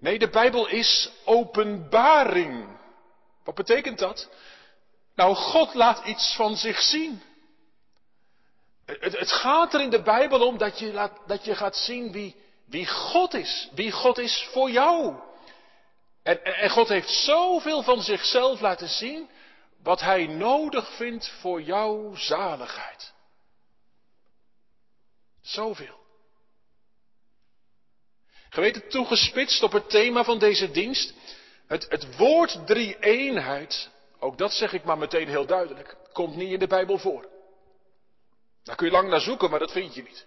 Nee, 0.00 0.18
de 0.18 0.28
Bijbel 0.28 0.68
is 0.68 1.10
openbaring. 1.24 2.78
Wat 3.44 3.54
betekent 3.54 3.98
dat? 3.98 4.28
Nou, 5.14 5.34
God 5.34 5.74
laat 5.74 6.06
iets 6.06 6.34
van 6.36 6.56
zich 6.56 6.80
zien. 6.80 7.22
Het, 8.86 9.18
het, 9.18 9.32
gaat 9.32 9.74
er 9.74 9.80
in 9.80 9.90
de 9.90 10.02
Bijbel 10.02 10.46
om 10.46 10.58
dat 10.58 10.78
je, 10.78 10.92
laat, 10.92 11.12
dat 11.26 11.44
je 11.44 11.54
gaat 11.54 11.76
zien 11.76 12.12
wie, 12.12 12.36
wie 12.66 12.86
God 12.86 13.34
is. 13.34 13.68
Wie 13.74 13.92
God 13.92 14.18
is 14.18 14.48
voor 14.52 14.70
jou. 14.70 15.16
En, 16.22 16.44
en 16.44 16.70
God 16.70 16.88
heeft 16.88 17.10
zoveel 17.10 17.82
van 17.82 18.02
zichzelf 18.02 18.60
laten 18.60 18.88
zien 18.88 19.28
wat 19.88 20.00
Hij 20.00 20.26
nodig 20.26 20.96
vindt 20.96 21.28
voor 21.40 21.62
jouw 21.62 22.14
zaligheid. 22.14 23.12
Zoveel. 25.40 25.98
Geweten 28.48 28.88
toegespitst 28.88 29.62
op 29.62 29.72
het 29.72 29.90
thema 29.90 30.24
van 30.24 30.38
deze 30.38 30.70
dienst. 30.70 31.14
Het, 31.66 31.86
het 31.88 32.16
woord 32.16 32.66
drie-eenheid, 32.66 33.90
ook 34.18 34.38
dat 34.38 34.52
zeg 34.52 34.72
ik 34.72 34.84
maar 34.84 34.98
meteen 34.98 35.28
heel 35.28 35.46
duidelijk, 35.46 35.96
komt 36.12 36.36
niet 36.36 36.52
in 36.52 36.58
de 36.58 36.66
Bijbel 36.66 36.98
voor. 36.98 37.28
Daar 38.62 38.76
kun 38.76 38.86
je 38.86 38.92
lang 38.92 39.08
naar 39.08 39.20
zoeken, 39.20 39.50
maar 39.50 39.58
dat 39.58 39.72
vind 39.72 39.94
je 39.94 40.02
niet. 40.02 40.26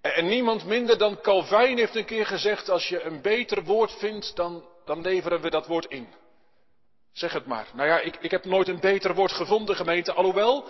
En, 0.00 0.14
en 0.14 0.28
niemand 0.28 0.64
minder 0.64 0.98
dan 0.98 1.20
Calvijn 1.20 1.78
heeft 1.78 1.96
een 1.96 2.04
keer 2.04 2.26
gezegd, 2.26 2.68
als 2.68 2.88
je 2.88 3.02
een 3.02 3.22
beter 3.22 3.64
woord 3.64 3.92
vindt, 3.92 4.36
dan, 4.36 4.68
dan 4.84 5.00
leveren 5.00 5.40
we 5.40 5.50
dat 5.50 5.66
woord 5.66 5.86
in. 5.86 6.18
Zeg 7.12 7.32
het 7.32 7.46
maar. 7.46 7.66
Nou 7.74 7.88
ja, 7.88 8.00
ik, 8.00 8.16
ik 8.20 8.30
heb 8.30 8.44
nooit 8.44 8.68
een 8.68 8.80
beter 8.80 9.14
woord 9.14 9.32
gevonden, 9.32 9.76
gemeente. 9.76 10.12
Alhoewel, 10.12 10.68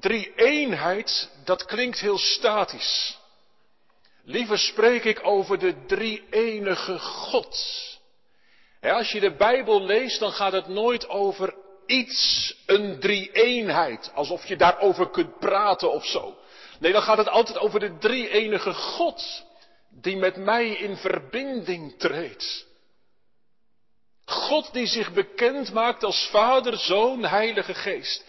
drie-eenheid, 0.00 1.30
dat 1.44 1.64
klinkt 1.64 2.00
heel 2.00 2.18
statisch. 2.18 3.18
Liever 4.24 4.58
spreek 4.58 5.04
ik 5.04 5.20
over 5.22 5.58
de 5.58 5.84
drie-enige 5.86 6.98
God. 6.98 7.58
als 8.80 9.12
je 9.12 9.20
de 9.20 9.36
Bijbel 9.36 9.82
leest, 9.82 10.18
dan 10.18 10.32
gaat 10.32 10.52
het 10.52 10.68
nooit 10.68 11.08
over 11.08 11.54
iets, 11.86 12.54
een 12.66 13.00
drie-eenheid. 13.00 14.10
Alsof 14.14 14.46
je 14.46 14.56
daarover 14.56 15.10
kunt 15.10 15.38
praten 15.38 15.92
of 15.92 16.04
zo. 16.06 16.36
Nee, 16.78 16.92
dan 16.92 17.02
gaat 17.02 17.18
het 17.18 17.28
altijd 17.28 17.58
over 17.58 17.80
de 17.80 17.98
drie-enige 17.98 18.72
God. 18.72 19.44
Die 19.90 20.16
met 20.16 20.36
mij 20.36 20.68
in 20.68 20.96
verbinding 20.96 21.98
treedt. 21.98 22.66
God 24.24 24.72
die 24.72 24.86
zich 24.86 25.12
bekend 25.12 25.72
maakt 25.72 26.04
als 26.04 26.28
Vader, 26.30 26.78
Zoon, 26.78 27.24
Heilige 27.24 27.74
Geest. 27.74 28.24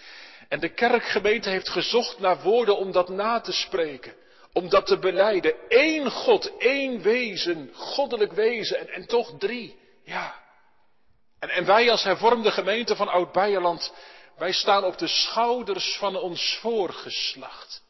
En 0.49 0.59
de 0.59 0.69
kerkgemeente 0.69 1.49
heeft 1.49 1.69
gezocht 1.69 2.19
naar 2.19 2.41
woorden 2.41 2.77
om 2.77 2.91
dat 2.91 3.09
na 3.09 3.39
te 3.39 3.51
spreken. 3.51 4.13
Om 4.53 4.69
dat 4.69 4.85
te 4.85 4.99
beleiden. 4.99 5.55
Eén 5.69 6.11
God, 6.11 6.57
één 6.57 7.01
wezen, 7.01 7.69
goddelijk 7.73 8.31
wezen 8.31 8.79
en, 8.79 8.89
en 8.89 9.07
toch 9.07 9.33
drie. 9.37 9.79
Ja. 10.03 10.43
En, 11.39 11.49
en 11.49 11.65
wij 11.65 11.91
als 11.91 12.03
hervormde 12.03 12.51
gemeente 12.51 12.95
van 12.95 13.07
Oud-Beierland, 13.07 13.93
wij 14.37 14.51
staan 14.51 14.83
op 14.83 14.97
de 14.97 15.07
schouders 15.07 15.97
van 15.97 16.15
ons 16.15 16.57
voorgeslacht. 16.61 17.83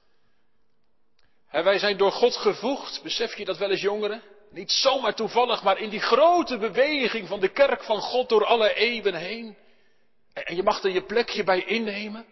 En 1.50 1.64
wij 1.64 1.80
zijn 1.80 1.98
door 1.98 2.12
God 2.12 2.36
gevoegd, 2.36 3.04
besef 3.04 3.38
je 3.38 3.46
dat 3.46 3.58
wel 3.58 3.70
eens 3.70 3.82
jongeren? 3.82 4.22
Niet 4.52 4.72
zomaar 4.72 5.16
toevallig, 5.16 5.64
maar 5.64 5.78
in 5.80 5.90
die 5.90 6.00
grote 6.00 6.58
beweging 6.58 7.28
van 7.28 7.40
de 7.40 7.50
kerk 7.50 7.84
van 7.84 8.00
God 8.00 8.30
door 8.30 8.46
alle 8.46 8.74
eeuwen 8.74 9.16
heen. 9.16 9.58
En 10.34 10.56
je 10.56 10.64
mag 10.64 10.84
er 10.84 10.92
je 10.92 11.04
plekje 11.04 11.44
bij 11.44 11.64
innemen. 11.64 12.26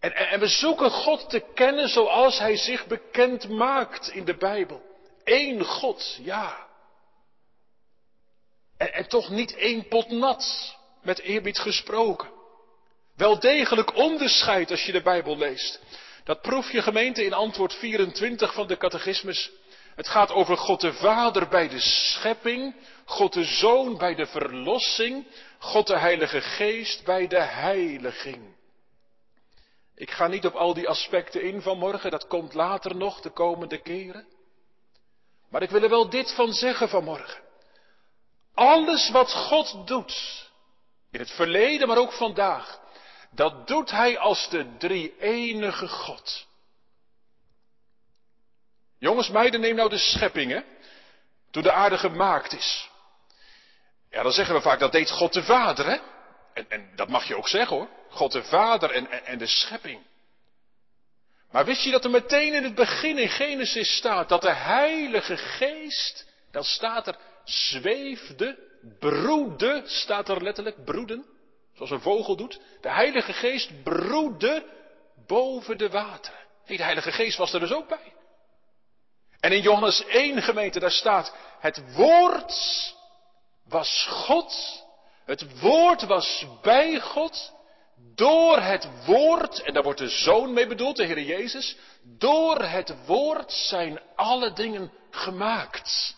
En, 0.00 0.14
en, 0.14 0.40
we 0.40 0.46
zoeken 0.46 0.90
God 0.90 1.30
te 1.30 1.44
kennen 1.54 1.88
zoals 1.88 2.38
Hij 2.38 2.56
zich 2.56 2.86
bekend 2.86 3.48
maakt 3.48 4.08
in 4.08 4.24
de 4.24 4.36
Bijbel. 4.36 4.82
Eén 5.24 5.64
God, 5.64 6.18
ja. 6.22 6.66
En, 8.76 8.92
en 8.92 9.08
toch 9.08 9.30
niet 9.30 9.56
één 9.56 9.88
pot 9.88 10.10
nat, 10.10 10.76
met 11.02 11.18
eerbied 11.18 11.58
gesproken. 11.58 12.30
Wel 13.16 13.38
degelijk 13.38 13.96
onderscheid 13.96 14.70
als 14.70 14.82
je 14.84 14.92
de 14.92 15.02
Bijbel 15.02 15.36
leest. 15.36 15.80
Dat 16.24 16.42
proef 16.42 16.70
je 16.70 16.82
gemeente 16.82 17.24
in 17.24 17.32
antwoord 17.32 17.74
24 17.74 18.54
van 18.54 18.66
de 18.66 18.76
catechismus. 18.76 19.50
Het 19.98 20.08
gaat 20.08 20.30
over 20.30 20.56
God 20.56 20.80
de 20.80 20.92
Vader 20.92 21.48
bij 21.48 21.68
de 21.68 21.80
schepping, 21.80 22.74
God 23.04 23.32
de 23.32 23.44
Zoon 23.44 23.96
bij 23.96 24.14
de 24.14 24.26
verlossing, 24.26 25.26
God 25.58 25.86
de 25.86 25.98
Heilige 25.98 26.40
Geest 26.40 27.04
bij 27.04 27.26
de 27.26 27.40
heiliging. 27.40 28.56
Ik 29.94 30.10
ga 30.10 30.26
niet 30.26 30.46
op 30.46 30.54
al 30.54 30.74
die 30.74 30.88
aspecten 30.88 31.42
in 31.42 31.62
vanmorgen, 31.62 32.10
dat 32.10 32.26
komt 32.26 32.54
later 32.54 32.96
nog, 32.96 33.20
de 33.20 33.30
komende 33.30 33.82
keren. 33.82 34.26
Maar 35.50 35.62
ik 35.62 35.70
wil 35.70 35.82
er 35.82 35.88
wel 35.88 36.10
dit 36.10 36.34
van 36.34 36.52
zeggen 36.52 36.88
vanmorgen. 36.88 37.42
Alles 38.54 39.10
wat 39.10 39.32
God 39.32 39.86
doet, 39.86 40.50
in 41.10 41.20
het 41.20 41.30
verleden, 41.30 41.88
maar 41.88 41.98
ook 41.98 42.12
vandaag, 42.12 42.80
dat 43.30 43.66
doet 43.66 43.90
Hij 43.90 44.18
als 44.18 44.48
de 44.48 44.76
drie-enige 44.76 45.88
God. 45.88 46.47
Jongens, 48.98 49.28
meiden, 49.28 49.60
neem 49.60 49.74
nou 49.74 49.88
de 49.88 49.98
schepping, 49.98 50.50
hè. 50.50 50.60
Toen 51.50 51.62
de 51.62 51.72
aarde 51.72 51.98
gemaakt 51.98 52.52
is. 52.52 52.90
Ja, 54.10 54.22
dan 54.22 54.32
zeggen 54.32 54.54
we 54.54 54.60
vaak, 54.60 54.78
dat 54.78 54.92
deed 54.92 55.10
God 55.10 55.32
de 55.32 55.42
Vader, 55.42 55.86
hè. 55.86 55.98
En, 56.54 56.66
en 56.68 56.90
dat 56.96 57.08
mag 57.08 57.28
je 57.28 57.36
ook 57.36 57.48
zeggen, 57.48 57.76
hoor. 57.76 57.88
God 58.10 58.32
de 58.32 58.42
Vader 58.42 58.90
en, 58.90 59.10
en, 59.10 59.26
en 59.26 59.38
de 59.38 59.46
schepping. 59.46 60.06
Maar 61.50 61.64
wist 61.64 61.84
je 61.84 61.90
dat 61.90 62.04
er 62.04 62.10
meteen 62.10 62.54
in 62.54 62.64
het 62.64 62.74
begin 62.74 63.18
in 63.18 63.28
Genesis 63.28 63.96
staat 63.96 64.28
dat 64.28 64.42
de 64.42 64.54
Heilige 64.54 65.36
Geest, 65.36 66.26
dan 66.50 66.64
staat 66.64 67.06
er 67.06 67.16
zweefde, 67.44 68.58
broedde, 68.98 69.82
staat 69.84 70.28
er 70.28 70.42
letterlijk, 70.42 70.84
broeden, 70.84 71.24
zoals 71.74 71.90
een 71.90 72.00
vogel 72.00 72.36
doet. 72.36 72.60
De 72.80 72.90
Heilige 72.90 73.32
Geest 73.32 73.82
broedde 73.82 74.64
boven 75.26 75.78
de 75.78 75.88
wateren. 75.88 76.38
Nee, 76.66 76.76
de 76.76 76.82
Heilige 76.82 77.12
Geest 77.12 77.38
was 77.38 77.52
er 77.52 77.60
dus 77.60 77.72
ook 77.72 77.88
bij. 77.88 78.12
En 79.40 79.52
in 79.52 79.60
Johannes 79.60 80.04
1 80.04 80.42
gemeente, 80.42 80.80
daar 80.80 80.90
staat, 80.90 81.34
het 81.60 81.94
woord 81.94 82.94
was 83.68 84.06
God, 84.10 84.84
het 85.24 85.60
woord 85.60 86.02
was 86.02 86.46
bij 86.62 87.00
God, 87.00 87.52
door 88.14 88.58
het 88.58 88.88
woord, 89.06 89.62
en 89.62 89.74
daar 89.74 89.82
wordt 89.82 89.98
de 89.98 90.08
zoon 90.08 90.52
mee 90.52 90.66
bedoeld, 90.66 90.96
de 90.96 91.04
Heer 91.04 91.22
Jezus, 91.22 91.76
door 92.02 92.62
het 92.62 93.06
woord 93.06 93.52
zijn 93.52 94.00
alle 94.16 94.52
dingen 94.52 94.92
gemaakt. 95.10 96.16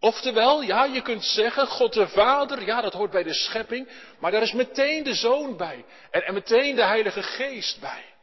Oftewel, 0.00 0.62
ja, 0.62 0.84
je 0.84 1.02
kunt 1.02 1.24
zeggen, 1.24 1.66
God 1.66 1.92
de 1.92 2.08
Vader, 2.08 2.64
ja, 2.64 2.80
dat 2.80 2.92
hoort 2.92 3.10
bij 3.10 3.22
de 3.22 3.34
schepping, 3.34 3.88
maar 4.18 4.30
daar 4.30 4.42
is 4.42 4.52
meteen 4.52 5.02
de 5.02 5.14
Zoon 5.14 5.56
bij 5.56 5.84
en, 6.10 6.22
en 6.22 6.34
meteen 6.34 6.76
de 6.76 6.84
Heilige 6.84 7.22
Geest 7.22 7.80
bij. 7.80 8.13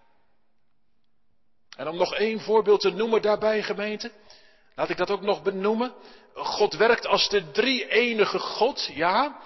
En 1.77 1.87
om 1.87 1.97
nog 1.97 2.15
één 2.15 2.39
voorbeeld 2.39 2.81
te 2.81 2.89
noemen 2.89 3.21
daarbij, 3.21 3.63
gemeente, 3.63 4.11
laat 4.75 4.89
ik 4.89 4.97
dat 4.97 5.09
ook 5.09 5.21
nog 5.21 5.41
benoemen. 5.41 5.93
God 6.33 6.73
werkt 6.73 7.07
als 7.07 7.29
de 7.29 7.51
drie 7.51 7.87
enige 7.87 8.39
God, 8.39 8.89
ja, 8.93 9.39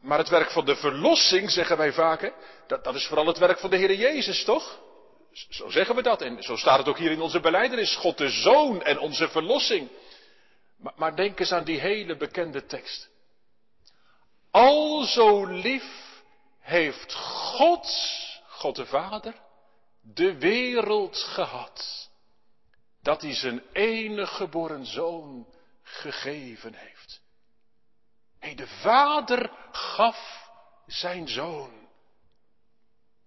maar 0.00 0.18
het 0.18 0.28
werk 0.28 0.50
van 0.50 0.64
de 0.64 0.76
verlossing, 0.76 1.50
zeggen 1.50 1.76
wij 1.76 1.92
vaak, 1.92 2.32
dat, 2.66 2.84
dat 2.84 2.94
is 2.94 3.06
vooral 3.06 3.26
het 3.26 3.38
werk 3.38 3.58
van 3.58 3.70
de 3.70 3.76
Heer 3.76 3.94
Jezus, 3.94 4.44
toch? 4.44 4.80
Zo 5.48 5.70
zeggen 5.70 5.94
we 5.94 6.02
dat 6.02 6.22
en 6.22 6.42
zo 6.42 6.56
staat 6.56 6.78
het 6.78 6.88
ook 6.88 6.98
hier 6.98 7.10
in 7.10 7.20
onze 7.20 7.40
beleidenis, 7.40 7.96
God 7.96 8.18
de 8.18 8.28
Zoon 8.28 8.82
en 8.82 8.98
onze 8.98 9.28
verlossing. 9.28 9.88
Maar, 10.78 10.92
maar 10.96 11.16
denk 11.16 11.40
eens 11.40 11.52
aan 11.52 11.64
die 11.64 11.80
hele 11.80 12.16
bekende 12.16 12.66
tekst. 12.66 13.08
Al 14.50 15.02
zo 15.02 15.44
lief 15.44 15.84
heeft 16.60 17.14
God, 17.14 17.88
God 18.48 18.76
de 18.76 18.86
Vader, 18.86 19.34
de 20.04 20.38
wereld 20.38 21.16
gehad, 21.18 22.08
dat 23.02 23.22
hij 23.22 23.34
zijn 23.34 23.62
enige 23.72 24.34
geboren 24.34 24.86
zoon 24.86 25.46
gegeven 25.82 26.74
heeft. 26.74 27.20
Nee, 28.40 28.56
de 28.56 28.66
Vader 28.66 29.50
gaf 29.72 30.48
zijn 30.86 31.28
zoon. 31.28 31.88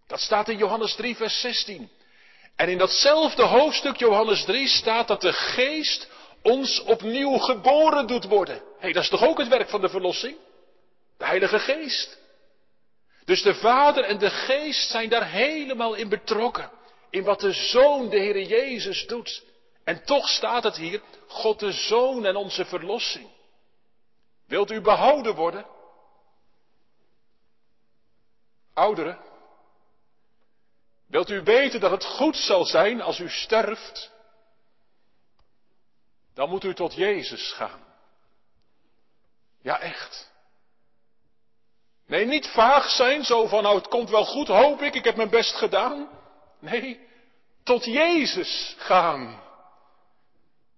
Dat 0.07 0.19
staat 0.19 0.50
in 0.50 0.57
Johannes 0.57 0.96
3, 0.96 1.15
vers 1.15 1.41
16. 1.41 1.89
En 2.55 2.69
in 2.69 2.77
datzelfde 2.77 3.43
hoofdstuk, 3.43 3.98
Johannes 3.98 4.43
3, 4.43 4.67
staat 4.67 5.07
dat 5.07 5.22
de 5.22 5.34
Geest 5.34 6.10
ons 6.41 6.79
opnieuw 6.79 7.38
geboren 7.38 8.07
doet 8.07 8.25
worden. 8.25 8.63
Hé, 8.79 8.91
dat 8.91 9.03
is 9.03 9.10
toch 9.10 9.24
ook 9.24 9.38
het 9.38 9.48
werk 9.48 9.69
van 9.69 9.81
de 9.81 9.89
verlossing? 9.89 10.38
De 11.17 11.25
Heilige 11.25 11.60
Geest. 11.60 12.17
Dus 13.27 13.41
de 13.41 13.55
Vader 13.55 14.03
en 14.03 14.17
de 14.17 14.29
Geest 14.29 14.89
zijn 14.89 15.10
daar 15.10 15.29
helemaal 15.29 15.93
in 15.93 16.10
betrokken. 16.10 16.72
In 17.10 17.24
wat 17.24 17.39
de 17.39 17.51
Zoon, 17.51 18.10
de 18.10 18.17
Heer 18.17 18.41
Jezus, 18.41 19.07
doet. 19.07 19.43
En 19.84 20.05
toch 20.05 20.27
staat 20.29 20.63
het 20.63 20.75
hier, 20.75 21.01
God 21.27 21.60
de 21.60 21.72
Zoon 21.72 22.25
en 22.25 22.36
onze 22.36 22.65
verlossing. 22.65 23.29
Wilt 24.46 24.72
u 24.72 24.81
behouden 24.81 25.36
worden? 25.36 25.65
Ouderen, 28.74 29.19
wilt 31.07 31.29
u 31.29 31.41
weten 31.41 31.79
dat 31.79 31.91
het 31.91 32.05
goed 32.05 32.36
zal 32.36 32.65
zijn 32.65 33.01
als 33.01 33.19
u 33.19 33.29
sterft? 33.29 34.12
Dan 36.34 36.50
moet 36.50 36.63
u 36.63 36.74
tot 36.74 36.93
Jezus 36.93 37.51
gaan. 37.51 37.84
Ja, 39.62 39.79
echt. 39.79 40.36
Nee, 42.08 42.26
niet 42.26 42.48
vaag 42.48 42.90
zijn, 42.90 43.24
zo 43.24 43.48
van 43.48 43.64
nou 43.64 43.76
het 43.76 43.88
komt 43.88 44.10
wel 44.10 44.26
goed, 44.26 44.48
hoop 44.48 44.82
ik, 44.82 44.96
ik 44.96 45.04
heb 45.04 45.16
mijn 45.16 45.30
best 45.30 45.56
gedaan. 45.56 46.10
Nee, 46.60 47.08
tot 47.64 47.86
Jezus 47.86 48.76
gaan. 48.78 49.42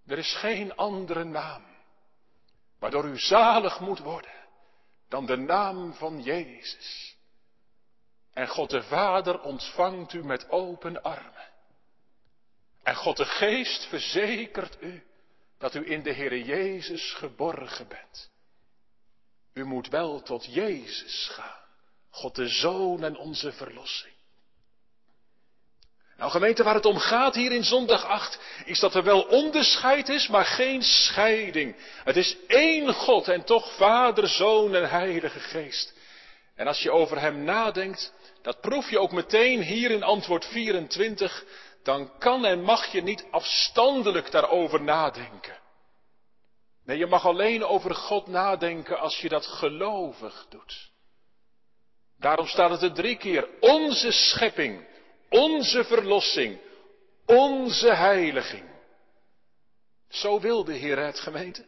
Er 0.08 0.18
is 0.18 0.36
geen 0.36 0.76
andere 0.76 1.24
naam 1.24 1.70
waardoor 2.80 3.06
u 3.06 3.20
zalig 3.20 3.80
moet 3.80 4.00
worden 4.00 4.32
dan 5.10 5.26
de 5.26 5.38
naam 5.38 5.94
van 5.94 6.22
Jezus. 6.22 7.18
En 8.34 8.48
God 8.48 8.70
de 8.70 8.84
Vader 8.84 9.42
ontvangt 9.42 10.14
u 10.14 10.24
met 10.24 10.50
open 10.50 11.04
armen. 11.04 11.48
En 12.84 12.96
God 12.96 13.18
de 13.18 13.26
Geest 13.26 13.86
verzekert 13.86 14.78
u 14.82 15.04
dat 15.58 15.76
u 15.76 15.92
in 15.92 16.04
de 16.04 16.14
Heere 16.14 16.44
Jezus 16.44 17.14
geborgen 17.14 17.88
bent. 17.88 18.32
U 19.54 19.66
moet 19.66 19.88
wel 19.88 20.22
tot 20.22 20.54
Jezus 20.54 21.30
gaan, 21.32 21.60
God 22.10 22.36
de 22.36 22.48
Zoon 22.48 23.04
en 23.04 23.18
onze 23.18 23.52
verlossing. 23.52 24.14
Nou 26.20 26.32
gemeente, 26.32 26.64
waar 26.64 26.74
het 26.74 26.86
om 26.86 26.98
gaat 26.98 27.36
hier 27.36 27.52
in 27.52 27.64
zondag 27.64 28.06
8, 28.06 28.40
is 28.66 28.80
dat 28.80 28.96
er 28.96 29.04
wel 29.04 29.22
onderscheid 29.22 30.10
is, 30.10 30.28
maar 30.28 30.46
geen 30.46 30.84
scheiding. 30.84 31.76
Het 32.04 32.16
is 32.16 32.38
één 32.48 32.94
God 32.94 33.28
en 33.28 33.44
toch 33.44 33.76
Vader, 33.76 34.28
Zoon 34.28 34.76
en 34.76 34.90
Heilige 34.90 35.40
Geest. 35.40 35.94
En 36.56 36.68
als 36.68 36.82
je 36.82 36.92
over 36.92 37.20
Hem 37.20 37.44
nadenkt, 37.44 38.14
dat 38.42 38.62
proef 38.62 38.90
je 38.90 39.00
ook 39.00 39.12
meteen 39.12 39.62
hier 39.62 39.92
in 39.92 40.04
antwoord 40.04 40.46
24, 40.46 41.46
dan 41.84 42.18
kan 42.18 42.46
en 42.46 42.62
mag 42.62 42.86
je 42.86 43.02
niet 43.02 43.26
afstandelijk 43.32 44.32
daarover 44.32 44.82
nadenken. 44.82 45.58
Nee, 46.90 46.98
je 46.98 47.06
mag 47.06 47.26
alleen 47.26 47.64
over 47.64 47.96
God 47.96 48.28
nadenken 48.28 49.00
als 49.00 49.20
je 49.20 49.30
dat 49.30 49.46
gelovig 49.46 50.46
doet. 50.50 50.92
Daarom 52.18 52.48
staat 52.48 52.70
het 52.70 52.82
er 52.82 52.94
drie 52.94 53.18
keer. 53.18 53.48
Onze 53.60 54.12
schepping, 54.12 54.88
onze 55.30 55.84
verlossing, 55.84 56.60
onze 57.26 57.94
heiliging. 57.94 58.70
Zo 60.08 60.40
wil 60.40 60.64
de 60.64 60.74
Heer 60.74 61.00
het 61.06 61.20
gemeente. 61.20 61.66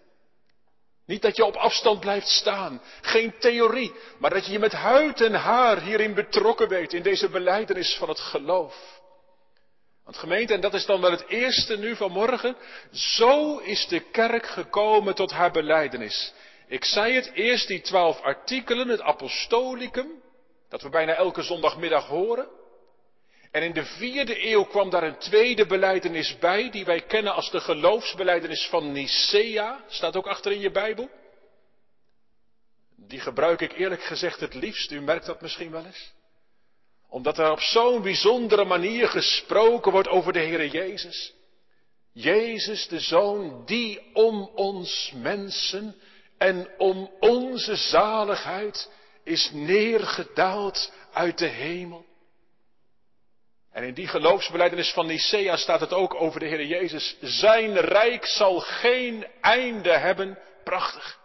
Niet 1.05 1.21
dat 1.21 1.35
je 1.35 1.45
op 1.45 1.55
afstand 1.55 1.99
blijft 1.99 2.27
staan, 2.27 2.81
geen 3.01 3.33
theorie, 3.39 3.93
maar 4.19 4.29
dat 4.29 4.45
je 4.45 4.51
je 4.51 4.59
met 4.59 4.73
huid 4.73 5.21
en 5.21 5.33
haar 5.33 5.81
hierin 5.81 6.13
betrokken 6.13 6.67
weet, 6.67 6.93
in 6.93 7.03
deze 7.03 7.29
beleidenis 7.29 7.95
van 7.95 8.09
het 8.09 8.19
geloof. 8.19 9.00
Want 10.11 10.23
gemeente, 10.23 10.53
en 10.53 10.61
dat 10.61 10.73
is 10.73 10.85
dan 10.85 11.01
wel 11.01 11.11
het 11.11 11.27
eerste 11.27 11.77
nu 11.77 11.95
vanmorgen, 11.95 12.55
zo 12.91 13.57
is 13.57 13.87
de 13.87 13.99
kerk 13.99 14.45
gekomen 14.45 15.15
tot 15.15 15.31
haar 15.31 15.51
beleidenis. 15.51 16.33
Ik 16.67 16.85
zei 16.85 17.13
het 17.13 17.31
eerst, 17.33 17.67
die 17.67 17.81
twaalf 17.81 18.21
artikelen, 18.21 18.87
het 18.87 19.01
apostolicum, 19.01 20.21
dat 20.69 20.81
we 20.81 20.89
bijna 20.89 21.13
elke 21.13 21.41
zondagmiddag 21.41 22.07
horen. 22.07 22.47
En 23.51 23.63
in 23.63 23.73
de 23.73 23.85
vierde 23.85 24.47
eeuw 24.47 24.63
kwam 24.63 24.89
daar 24.89 25.03
een 25.03 25.17
tweede 25.17 25.65
beleidenis 25.65 26.37
bij, 26.37 26.69
die 26.69 26.85
wij 26.85 27.01
kennen 27.01 27.33
als 27.33 27.51
de 27.51 27.59
geloofsbeleidenis 27.59 28.67
van 28.67 28.91
Nicea. 28.91 29.83
Staat 29.87 30.15
ook 30.15 30.27
achter 30.27 30.51
in 30.51 30.59
je 30.59 30.71
Bijbel. 30.71 31.09
Die 32.95 33.19
gebruik 33.19 33.61
ik 33.61 33.73
eerlijk 33.73 34.03
gezegd 34.03 34.39
het 34.39 34.53
liefst, 34.53 34.91
u 34.91 35.01
merkt 35.01 35.25
dat 35.25 35.41
misschien 35.41 35.71
wel 35.71 35.85
eens 35.85 36.13
omdat 37.11 37.37
er 37.37 37.51
op 37.51 37.59
zo'n 37.59 38.01
bijzondere 38.01 38.65
manier 38.65 39.07
gesproken 39.07 39.91
wordt 39.91 40.07
over 40.07 40.33
de 40.33 40.39
Heere 40.39 40.69
Jezus. 40.69 41.33
Jezus 42.13 42.87
de 42.87 42.99
Zoon 42.99 43.65
die 43.65 44.13
om 44.13 44.49
ons 44.55 45.11
mensen 45.15 45.95
en 46.37 46.69
om 46.77 47.11
onze 47.19 47.75
zaligheid 47.75 48.91
is 49.23 49.49
neergedaald 49.53 50.93
uit 51.13 51.37
de 51.37 51.47
hemel. 51.47 52.05
En 53.71 53.83
in 53.83 53.93
die 53.93 54.07
geloofsbeleidenis 54.07 54.91
van 54.91 55.05
Nicea 55.05 55.57
staat 55.57 55.79
het 55.79 55.93
ook 55.93 56.13
over 56.13 56.39
de 56.39 56.45
Heer 56.45 56.65
Jezus. 56.65 57.17
Zijn 57.21 57.79
rijk 57.79 58.25
zal 58.25 58.59
geen 58.59 59.27
einde 59.41 59.97
hebben. 59.97 60.39
Prachtig. 60.63 61.19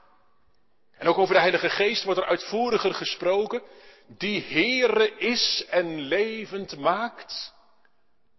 En 0.99 1.09
ook 1.09 1.19
over 1.19 1.35
de 1.35 1.41
Heilige 1.41 1.71
Geest 1.71 2.05
wordt 2.05 2.21
er 2.21 2.27
uitvoeriger 2.27 2.95
gesproken 2.95 3.63
die 4.07 4.43
Heere 4.43 5.17
is 5.17 5.65
en 5.69 6.01
levend 6.01 6.79
maakt. 6.79 7.55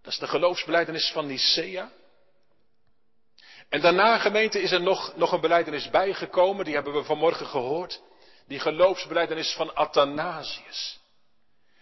Dat 0.01 0.13
is 0.13 0.19
de 0.19 0.27
geloofsbeleidenis 0.27 1.11
van 1.11 1.27
Nicea. 1.27 1.91
En 3.69 3.81
daarna, 3.81 4.17
gemeente, 4.17 4.61
is 4.61 4.71
er 4.71 4.81
nog, 4.81 5.15
nog 5.15 5.31
een 5.31 5.41
beleidenis 5.41 5.89
bijgekomen, 5.89 6.65
die 6.65 6.73
hebben 6.73 6.93
we 6.93 7.03
vanmorgen 7.03 7.45
gehoord. 7.45 8.01
Die 8.47 8.59
geloofsbeleidenis 8.59 9.53
van 9.53 9.75
Athanasius. 9.75 10.99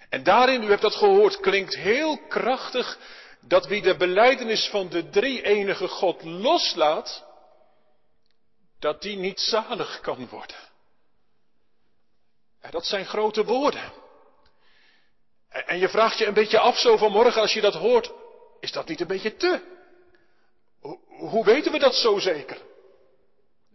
En 0.09 0.23
daarin, 0.23 0.63
u 0.63 0.69
hebt 0.69 0.81
dat 0.81 0.95
gehoord, 0.95 1.39
klinkt 1.39 1.75
heel 1.75 2.17
krachtig 2.27 2.97
dat 3.41 3.67
wie 3.67 3.81
de 3.81 3.95
beleidenis 3.95 4.67
van 4.67 4.89
de 4.89 5.09
drie 5.09 5.41
enige 5.41 5.87
God 5.87 6.23
loslaat, 6.23 7.25
dat 8.79 9.01
die 9.01 9.17
niet 9.17 9.39
zalig 9.39 9.99
kan 9.99 10.27
worden. 10.27 10.55
Dat 12.71 12.85
zijn 12.85 13.05
grote 13.05 13.43
woorden. 13.43 13.91
En 15.49 15.79
je 15.79 15.89
vraagt 15.89 16.17
je 16.17 16.25
een 16.25 16.33
beetje 16.33 16.59
af 16.59 16.77
zo 16.77 16.97
vanmorgen 16.97 17.41
als 17.41 17.53
je 17.53 17.61
dat 17.61 17.73
hoort, 17.73 18.11
is 18.59 18.71
dat 18.71 18.87
niet 18.87 19.01
een 19.01 19.07
beetje 19.07 19.35
te? 19.35 19.61
Hoe 21.07 21.45
weten 21.45 21.71
we 21.71 21.79
dat 21.79 21.95
zo 21.95 22.19
zeker? 22.19 22.57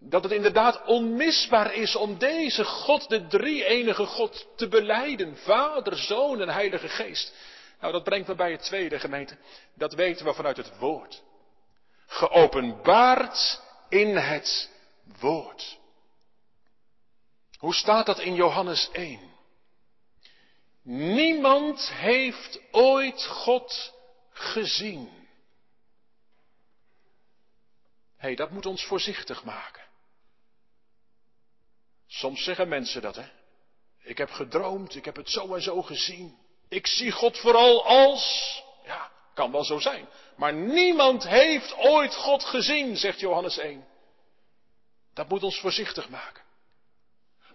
Dat 0.01 0.23
het 0.23 0.33
inderdaad 0.33 0.85
onmisbaar 0.87 1.75
is 1.75 1.97
om 1.97 2.19
deze 2.19 2.65
God, 2.65 3.09
de 3.09 3.27
drie 3.27 3.65
enige 3.65 4.07
God, 4.07 4.47
te 4.57 4.69
beleiden. 4.69 5.37
Vader, 5.37 5.97
Zoon 5.97 6.41
en 6.41 6.49
Heilige 6.49 6.89
Geest. 6.89 7.33
Nou, 7.81 7.93
dat 7.93 8.05
brengt 8.05 8.29
me 8.29 8.35
bij 8.35 8.51
het 8.51 8.63
tweede 8.63 8.99
gemeente. 8.99 9.37
Dat 9.75 9.95
weten 9.95 10.27
we 10.27 10.35
vanuit 10.35 10.57
het 10.57 10.79
woord. 10.79 11.23
Geopenbaard 12.07 13.61
in 13.89 14.17
het 14.17 14.71
woord. 15.21 15.79
Hoe 17.61 17.75
staat 17.75 18.07
dat 18.07 18.19
in 18.19 18.35
Johannes 18.35 18.91
1? 18.93 19.21
Niemand 20.83 21.93
heeft 21.93 22.61
ooit 22.71 23.27
God 23.27 23.95
gezien. 24.31 25.09
Hé, 28.17 28.27
hey, 28.27 28.35
dat 28.35 28.51
moet 28.51 28.67
ons 28.67 28.85
voorzichtig 28.85 29.45
maken. 29.45 29.85
Soms 32.07 32.45
zeggen 32.45 32.69
mensen 32.69 33.03
dat, 33.03 33.17
hè. 33.17 33.29
Ik 34.03 34.19
heb 34.19 34.31
gedroomd, 34.31 34.95
ik 34.95 35.05
heb 35.05 35.17
het 35.17 35.31
zo 35.31 35.55
en 35.55 35.63
zo 35.63 35.83
gezien. 35.83 36.39
Ik 36.69 36.87
zie 36.87 37.13
God 37.13 37.39
vooral 37.39 37.87
als. 37.87 38.63
Ja, 38.85 39.11
kan 39.35 39.53
wel 39.53 39.65
zo 39.65 39.79
zijn. 39.79 40.09
Maar 40.37 40.55
niemand 40.55 41.29
heeft 41.29 41.75
ooit 41.77 42.15
God 42.15 42.45
gezien, 42.45 42.97
zegt 42.97 43.21
Johannes 43.21 43.59
1. 43.59 43.89
Dat 45.15 45.29
moet 45.29 45.43
ons 45.43 45.61
voorzichtig 45.61 46.09
maken. 46.09 46.49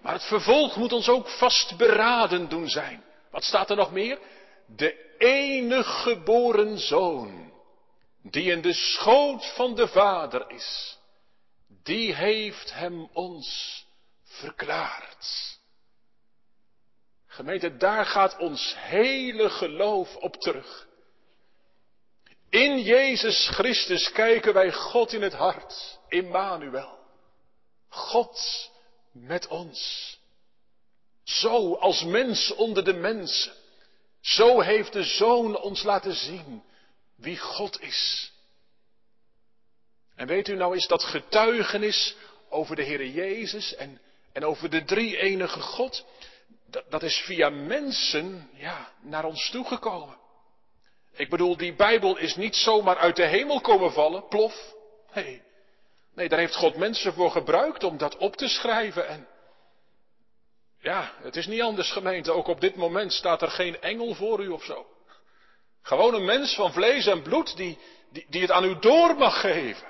Maar 0.05 0.13
het 0.13 0.23
vervolg 0.23 0.75
moet 0.75 0.91
ons 0.91 1.09
ook 1.09 1.29
vastberaden 1.29 2.49
doen 2.49 2.69
zijn. 2.69 3.03
Wat 3.31 3.43
staat 3.43 3.69
er 3.69 3.75
nog 3.75 3.91
meer? 3.91 4.19
De 4.67 5.15
enige 5.17 5.91
geboren 5.91 6.77
zoon, 6.77 7.53
die 8.21 8.51
in 8.51 8.61
de 8.61 8.73
schoot 8.73 9.53
van 9.53 9.75
de 9.75 9.87
Vader 9.87 10.49
is, 10.51 10.97
die 11.83 12.15
heeft 12.15 12.73
hem 12.73 13.09
ons 13.13 13.85
verklaard. 14.23 15.57
Gemeente, 17.27 17.77
daar 17.77 18.05
gaat 18.05 18.37
ons 18.37 18.75
hele 18.77 19.49
geloof 19.49 20.15
op 20.15 20.35
terug. 20.35 20.87
In 22.49 22.79
Jezus 22.81 23.47
Christus 23.47 24.11
kijken 24.11 24.53
wij 24.53 24.73
God 24.73 25.13
in 25.13 25.21
het 25.21 25.33
hart, 25.33 25.99
Immanuel. 26.07 26.99
God 27.89 28.73
met 29.15 29.47
ons. 29.47 30.13
Zo 31.23 31.75
als 31.75 32.03
mens 32.03 32.53
onder 32.55 32.83
de 32.83 32.93
mensen. 32.93 33.53
Zo 34.21 34.59
heeft 34.59 34.93
de 34.93 35.03
Zoon 35.03 35.57
ons 35.57 35.83
laten 35.83 36.13
zien 36.13 36.63
wie 37.15 37.37
God 37.37 37.81
is. 37.81 38.31
En 40.15 40.27
weet 40.27 40.47
u 40.47 40.55
nou 40.55 40.75
is 40.75 40.87
dat 40.87 41.03
getuigenis 41.03 42.15
over 42.49 42.75
de 42.75 42.83
Heer 42.83 43.07
Jezus 43.07 43.75
en, 43.75 44.01
en 44.33 44.45
over 44.45 44.69
de 44.69 44.83
drie 44.83 45.17
enige 45.17 45.59
God, 45.59 46.05
dat, 46.67 46.83
dat 46.89 47.03
is 47.03 47.17
via 47.17 47.49
mensen 47.49 48.49
ja, 48.53 48.91
naar 49.01 49.25
ons 49.25 49.49
toegekomen. 49.49 50.17
Ik 51.11 51.29
bedoel, 51.29 51.57
die 51.57 51.75
Bijbel 51.75 52.17
is 52.17 52.35
niet 52.35 52.55
zomaar 52.55 52.97
uit 52.97 53.15
de 53.15 53.25
hemel 53.25 53.61
komen 53.61 53.91
vallen, 53.91 54.27
plof. 54.27 54.73
Nee, 55.13 55.41
nee, 56.15 56.29
daar 56.29 56.39
heeft 56.39 56.55
God 56.55 56.75
mensen 56.75 57.13
voor 57.13 57.31
gebruikt 57.31 57.83
om 57.83 57.97
dat 57.97 58.17
op 58.17 58.35
te 58.35 58.47
schrijven. 58.47 59.07
En 59.07 59.27
ja, 60.79 61.11
het 61.21 61.35
is 61.35 61.47
niet 61.47 61.61
anders 61.61 61.91
gemeente. 61.91 62.31
Ook 62.31 62.47
op 62.47 62.61
dit 62.61 62.75
moment 62.75 63.13
staat 63.13 63.41
er 63.41 63.51
geen 63.51 63.81
engel 63.81 64.13
voor 64.13 64.43
u 64.43 64.47
of 64.47 64.63
zo. 64.63 64.85
Gewoon 65.81 66.13
een 66.13 66.25
mens 66.25 66.55
van 66.55 66.73
vlees 66.73 67.05
en 67.05 67.21
bloed 67.21 67.57
die, 67.57 67.77
die, 68.11 68.25
die 68.29 68.41
het 68.41 68.51
aan 68.51 68.63
u 68.63 68.79
door 68.79 69.15
mag 69.15 69.39
geven. 69.39 69.87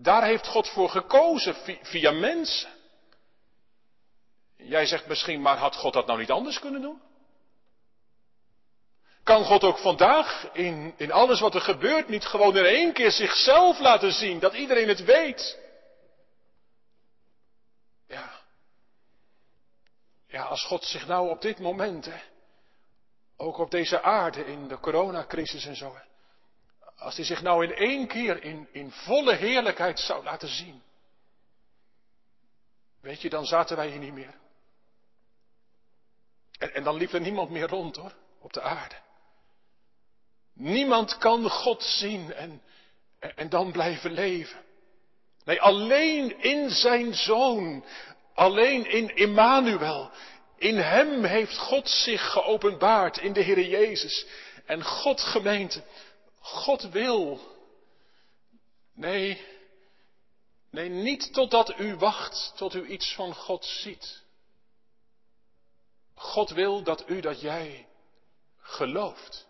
Daar 0.00 0.24
heeft 0.24 0.46
God 0.46 0.68
voor 0.68 0.88
gekozen 0.88 1.54
via 1.82 2.10
mensen. 2.10 2.70
Jij 4.56 4.86
zegt 4.86 5.06
misschien, 5.06 5.40
maar 5.40 5.56
had 5.56 5.76
God 5.76 5.92
dat 5.92 6.06
nou 6.06 6.18
niet 6.18 6.30
anders 6.30 6.58
kunnen 6.58 6.80
doen? 6.80 7.00
Kan 9.22 9.44
God 9.44 9.64
ook 9.64 9.78
vandaag 9.78 10.48
in, 10.52 10.94
in 10.96 11.12
alles 11.12 11.40
wat 11.40 11.54
er 11.54 11.60
gebeurt 11.60 12.08
niet 12.08 12.24
gewoon 12.24 12.56
in 12.56 12.64
één 12.64 12.92
keer 12.92 13.10
zichzelf 13.10 13.78
laten 13.78 14.12
zien, 14.12 14.38
dat 14.38 14.54
iedereen 14.54 14.88
het 14.88 15.04
weet? 15.04 15.58
Ja. 18.06 18.40
Ja, 20.26 20.42
als 20.42 20.64
God 20.64 20.84
zich 20.84 21.06
nou 21.06 21.30
op 21.30 21.40
dit 21.40 21.58
moment, 21.58 22.04
hè, 22.04 22.20
ook 23.36 23.58
op 23.58 23.70
deze 23.70 24.02
aarde 24.02 24.44
in 24.44 24.68
de 24.68 24.78
coronacrisis 24.78 25.66
en 25.66 25.76
zo, 25.76 25.96
als 26.96 27.16
hij 27.16 27.24
zich 27.24 27.42
nou 27.42 27.64
in 27.64 27.74
één 27.74 28.06
keer 28.06 28.42
in, 28.42 28.68
in 28.72 28.90
volle 28.90 29.34
heerlijkheid 29.34 30.00
zou 30.00 30.24
laten 30.24 30.48
zien. 30.48 30.82
Weet 33.00 33.20
je, 33.20 33.30
dan 33.30 33.46
zaten 33.46 33.76
wij 33.76 33.88
hier 33.88 33.98
niet 33.98 34.12
meer. 34.12 34.34
En, 36.58 36.74
en 36.74 36.84
dan 36.84 36.96
liep 36.96 37.12
er 37.12 37.20
niemand 37.20 37.50
meer 37.50 37.68
rond 37.68 37.96
hoor, 37.96 38.14
op 38.38 38.52
de 38.52 38.60
aarde. 38.60 38.96
Niemand 40.54 41.18
kan 41.18 41.50
God 41.50 41.82
zien 41.82 42.32
en, 42.32 42.62
en, 43.18 43.48
dan 43.48 43.72
blijven 43.72 44.12
leven. 44.12 44.60
Nee, 45.44 45.60
alleen 45.60 46.42
in 46.42 46.70
zijn 46.70 47.14
zoon, 47.14 47.84
alleen 48.34 48.86
in 48.86 49.16
Immanuel, 49.16 50.10
in 50.56 50.76
hem 50.76 51.24
heeft 51.24 51.58
God 51.58 51.88
zich 51.88 52.30
geopenbaard, 52.30 53.18
in 53.18 53.32
de 53.32 53.40
Heer 53.40 53.60
Jezus. 53.60 54.26
En 54.66 54.84
God 54.84 55.20
gemeente, 55.20 55.82
God 56.40 56.82
wil. 56.82 57.40
Nee, 58.94 59.46
nee, 60.70 60.88
niet 60.88 61.32
totdat 61.32 61.78
u 61.78 61.94
wacht, 61.94 62.52
tot 62.56 62.74
u 62.74 62.86
iets 62.86 63.14
van 63.14 63.34
God 63.34 63.64
ziet. 63.64 64.22
God 66.14 66.50
wil 66.50 66.82
dat 66.82 67.08
u, 67.08 67.20
dat 67.20 67.40
jij 67.40 67.86
gelooft. 68.58 69.46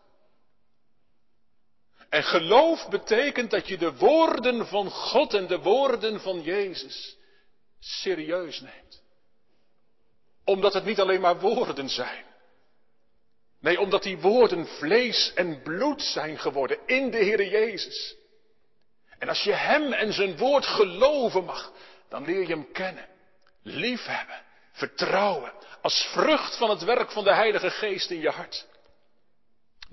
En 2.13 2.23
geloof 2.23 2.89
betekent 2.89 3.51
dat 3.51 3.69
je 3.69 3.79
de 3.79 3.97
woorden 3.97 4.67
van 4.67 4.91
God 4.91 5.35
en 5.35 5.47
de 5.47 5.59
woorden 5.59 6.21
van 6.21 6.43
Jezus 6.43 7.17
serieus 7.81 8.61
neemt. 8.61 9.03
Omdat 10.45 10.75
het 10.75 10.85
niet 10.85 11.01
alleen 11.01 11.21
maar 11.21 11.41
woorden 11.41 11.89
zijn. 11.89 12.25
Nee, 13.61 13.81
omdat 13.81 14.03
die 14.03 14.19
woorden 14.19 14.67
vlees 14.67 15.33
en 15.35 15.63
bloed 15.63 16.03
zijn 16.03 16.39
geworden 16.39 16.79
in 16.87 17.11
de 17.11 17.17
Heer 17.17 17.47
Jezus. 17.47 18.17
En 19.19 19.29
als 19.29 19.43
je 19.43 19.53
Hem 19.53 19.93
en 19.93 20.13
zijn 20.13 20.37
woord 20.37 20.67
geloven 20.67 21.45
mag, 21.45 21.73
dan 22.09 22.25
leer 22.25 22.41
je 22.41 22.55
Hem 22.55 22.73
kennen, 22.73 23.09
liefhebben, 23.63 24.43
vertrouwen, 24.73 25.53
als 25.83 26.09
vrucht 26.13 26.57
van 26.57 26.71
het 26.71 26.83
werk 26.83 27.11
van 27.11 27.25
de 27.25 27.35
Heilige 27.35 27.71
Geest 27.71 28.11
in 28.11 28.21
je 28.21 28.31
hart. 28.31 28.71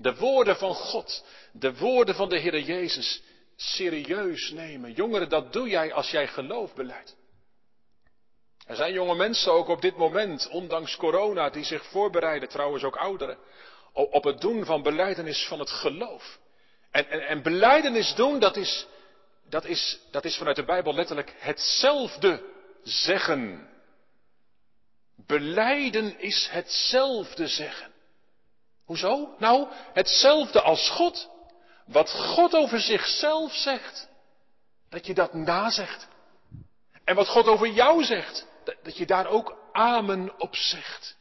De 0.00 0.14
woorden 0.14 0.56
van 0.56 0.74
God, 0.74 1.24
de 1.52 1.76
woorden 1.76 2.14
van 2.14 2.28
de 2.28 2.38
Heer 2.38 2.60
Jezus 2.60 3.22
serieus 3.56 4.50
nemen. 4.50 4.92
Jongeren, 4.92 5.28
dat 5.28 5.52
doe 5.52 5.68
jij 5.68 5.92
als 5.92 6.10
jij 6.10 6.28
geloof 6.28 6.74
beleidt. 6.74 7.16
Er 8.66 8.76
zijn 8.76 8.92
jonge 8.92 9.14
mensen 9.14 9.52
ook 9.52 9.68
op 9.68 9.80
dit 9.80 9.96
moment, 9.96 10.48
ondanks 10.48 10.96
corona, 10.96 11.50
die 11.50 11.64
zich 11.64 11.84
voorbereiden, 11.84 12.48
trouwens 12.48 12.84
ook 12.84 12.96
ouderen, 12.96 13.38
op 13.92 14.24
het 14.24 14.40
doen 14.40 14.64
van 14.64 14.82
beleidenis 14.82 15.46
van 15.46 15.58
het 15.58 15.70
geloof. 15.70 16.38
En, 16.90 17.08
en, 17.10 17.26
en 17.26 17.42
beleidenis 17.42 18.14
doen, 18.14 18.38
dat 18.38 18.56
is, 18.56 18.86
dat, 19.48 19.64
is, 19.64 20.00
dat 20.10 20.24
is 20.24 20.36
vanuit 20.36 20.56
de 20.56 20.64
Bijbel 20.64 20.94
letterlijk 20.94 21.34
hetzelfde 21.38 22.42
zeggen. 22.82 23.68
Beleiden 25.26 26.20
is 26.20 26.48
hetzelfde 26.50 27.46
zeggen. 27.46 27.92
Hoezo? 28.90 29.34
Nou, 29.38 29.68
hetzelfde 29.92 30.60
als 30.60 30.90
God. 30.90 31.30
Wat 31.86 32.10
God 32.10 32.54
over 32.54 32.80
zichzelf 32.80 33.54
zegt, 33.54 34.08
dat 34.88 35.06
je 35.06 35.14
dat 35.14 35.34
nazegt. 35.34 36.08
En 37.04 37.14
wat 37.14 37.28
God 37.28 37.46
over 37.46 37.68
jou 37.68 38.04
zegt, 38.04 38.46
dat 38.82 38.96
je 38.96 39.06
daar 39.06 39.26
ook 39.26 39.58
amen 39.72 40.38
op 40.38 40.56
zegt. 40.56 41.16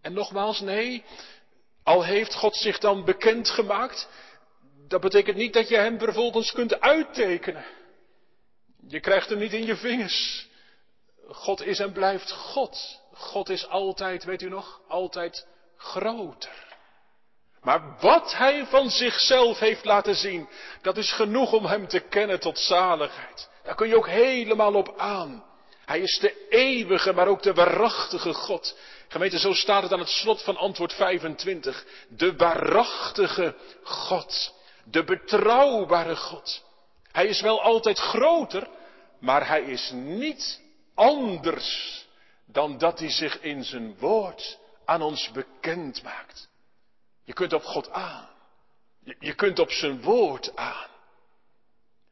En 0.00 0.12
nogmaals, 0.12 0.60
nee, 0.60 1.04
al 1.82 2.04
heeft 2.04 2.34
God 2.34 2.56
zich 2.56 2.78
dan 2.78 3.04
bekendgemaakt, 3.04 4.08
dat 4.88 5.00
betekent 5.00 5.36
niet 5.36 5.52
dat 5.52 5.68
je 5.68 5.76
hem 5.76 5.98
vervolgens 5.98 6.52
kunt 6.52 6.80
uittekenen. 6.80 7.64
Je 8.88 9.00
krijgt 9.00 9.28
hem 9.28 9.38
niet 9.38 9.52
in 9.52 9.66
je 9.66 9.76
vingers. 9.76 10.48
God 11.28 11.62
is 11.62 11.78
en 11.78 11.92
blijft 11.92 12.32
God. 12.32 13.00
God 13.12 13.48
is 13.48 13.68
altijd, 13.68 14.24
weet 14.24 14.42
u 14.42 14.48
nog, 14.48 14.80
altijd 14.88 15.46
groter. 15.76 16.64
Maar 17.62 17.96
wat 18.00 18.34
hij 18.36 18.66
van 18.66 18.90
zichzelf 18.90 19.58
heeft 19.58 19.84
laten 19.84 20.14
zien, 20.14 20.48
dat 20.82 20.96
is 20.96 21.12
genoeg 21.12 21.52
om 21.52 21.64
hem 21.66 21.88
te 21.88 22.00
kennen 22.00 22.40
tot 22.40 22.58
zaligheid. 22.58 23.50
Daar 23.64 23.74
kun 23.74 23.88
je 23.88 23.96
ook 23.96 24.08
helemaal 24.08 24.74
op 24.74 24.94
aan. 24.96 25.44
Hij 25.84 26.00
is 26.00 26.18
de 26.18 26.46
eeuwige, 26.48 27.12
maar 27.12 27.28
ook 27.28 27.42
de 27.42 27.54
waarachtige 27.54 28.34
God. 28.34 28.78
Gemeente, 29.08 29.38
zo 29.38 29.52
staat 29.52 29.82
het 29.82 29.92
aan 29.92 29.98
het 29.98 30.08
slot 30.08 30.42
van 30.42 30.56
antwoord 30.56 30.92
25. 30.92 31.86
De 32.08 32.36
waarachtige 32.36 33.54
God. 33.82 34.54
De 34.84 35.04
betrouwbare 35.04 36.16
God. 36.16 36.64
Hij 37.12 37.26
is 37.26 37.40
wel 37.40 37.62
altijd 37.62 37.98
groter, 37.98 38.68
maar 39.20 39.48
hij 39.48 39.62
is 39.62 39.90
niet 39.94 40.60
anders 40.94 42.04
dan 42.46 42.78
dat 42.78 42.98
hij 42.98 43.10
zich 43.10 43.40
in 43.40 43.64
zijn 43.64 43.96
woord 43.98 44.58
aan 44.86 45.02
ons 45.02 45.30
bekend 45.30 46.02
maakt. 46.02 46.48
Je 47.24 47.32
kunt 47.32 47.52
op 47.52 47.62
God 47.62 47.90
aan. 47.90 48.28
Je, 49.18 49.34
kunt 49.34 49.58
op 49.58 49.70
zijn 49.70 50.02
woord 50.02 50.56
aan. 50.56 50.88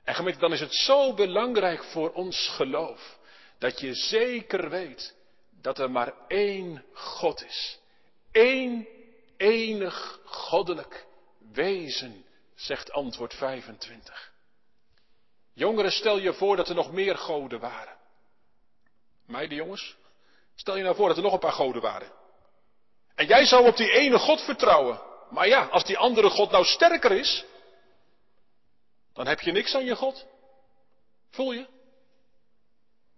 En 0.05 0.15
gemeente, 0.15 0.39
dan 0.41 0.53
is 0.53 0.61
het 0.61 0.75
zo 0.75 1.15
belangrijk 1.15 1.85
voor 1.85 2.13
ons 2.13 2.49
geloof 2.49 3.19
dat 3.59 3.81
je 3.81 3.95
zeker 3.95 4.71
weet 4.71 5.15
dat 5.61 5.79
er 5.79 5.91
maar 5.91 6.13
één 6.29 6.85
God 6.93 7.45
is. 7.45 7.79
Eén 8.33 8.89
enig 9.37 10.21
goddelijk 10.25 11.07
wezen, 11.53 12.25
zegt 12.55 12.93
antwoord 12.93 13.35
25. 13.35 14.33
Jongeren, 15.53 15.93
stel 15.93 16.19
je 16.19 16.33
voor 16.33 16.57
dat 16.57 16.69
er 16.69 16.75
nog 16.75 16.93
meer 16.93 17.17
goden 17.17 17.61
waren. 17.61 17.97
Meiden 19.27 19.57
jongens, 19.57 19.97
stel 20.55 20.77
je 20.77 20.83
nou 20.83 20.97
voor 20.97 21.09
dat 21.09 21.17
er 21.17 21.23
nog 21.23 21.33
een 21.33 21.39
paar 21.39 21.53
goden 21.53 21.83
waren. 21.83 22.24
En 23.15 23.27
jij 23.27 23.45
zou 23.45 23.67
op 23.67 23.77
die 23.77 23.91
ene 23.91 24.19
God 24.19 24.41
vertrouwen. 24.41 25.01
Maar 25.31 25.49
ja, 25.49 25.65
als 25.65 25.85
die 25.85 25.99
andere 25.99 26.31
God 26.31 26.51
nou 26.51 26.65
sterker 26.65 27.13
is, 27.13 27.45
dan 29.13 29.27
heb 29.27 29.41
je 29.41 29.53
niks 29.53 29.75
aan 29.75 29.85
je 29.85 29.97
God. 29.97 30.27
Voel 31.31 31.53
je? 31.53 31.67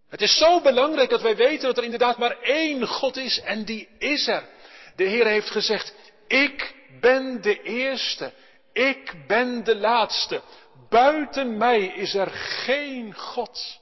Het 0.09 0.23
is 0.23 0.39
zo 0.39 0.61
belangrijk 0.61 1.11
dat 1.11 1.23
wij 1.23 1.37
weten 1.37 1.67
dat 1.67 1.79
er 1.79 1.85
inderdaad 1.85 2.19
maar 2.19 2.41
één 2.41 2.87
God 2.87 3.17
is 3.17 3.41
en 3.41 3.65
die 3.65 3.89
is 3.99 4.27
er. 4.27 4.49
De 4.97 5.05
Heer 5.05 5.27
heeft 5.27 5.51
gezegd, 5.51 5.95
ik 6.27 6.75
ben 7.01 7.43
de 7.43 7.63
eerste, 7.63 8.33
ik 8.73 9.27
ben 9.27 9.65
de 9.65 9.77
laatste. 9.77 10.43
Buiten 10.89 11.57
mij 11.57 11.85
is 11.87 12.15
er 12.15 12.31
geen 12.31 13.15
God. 13.15 13.81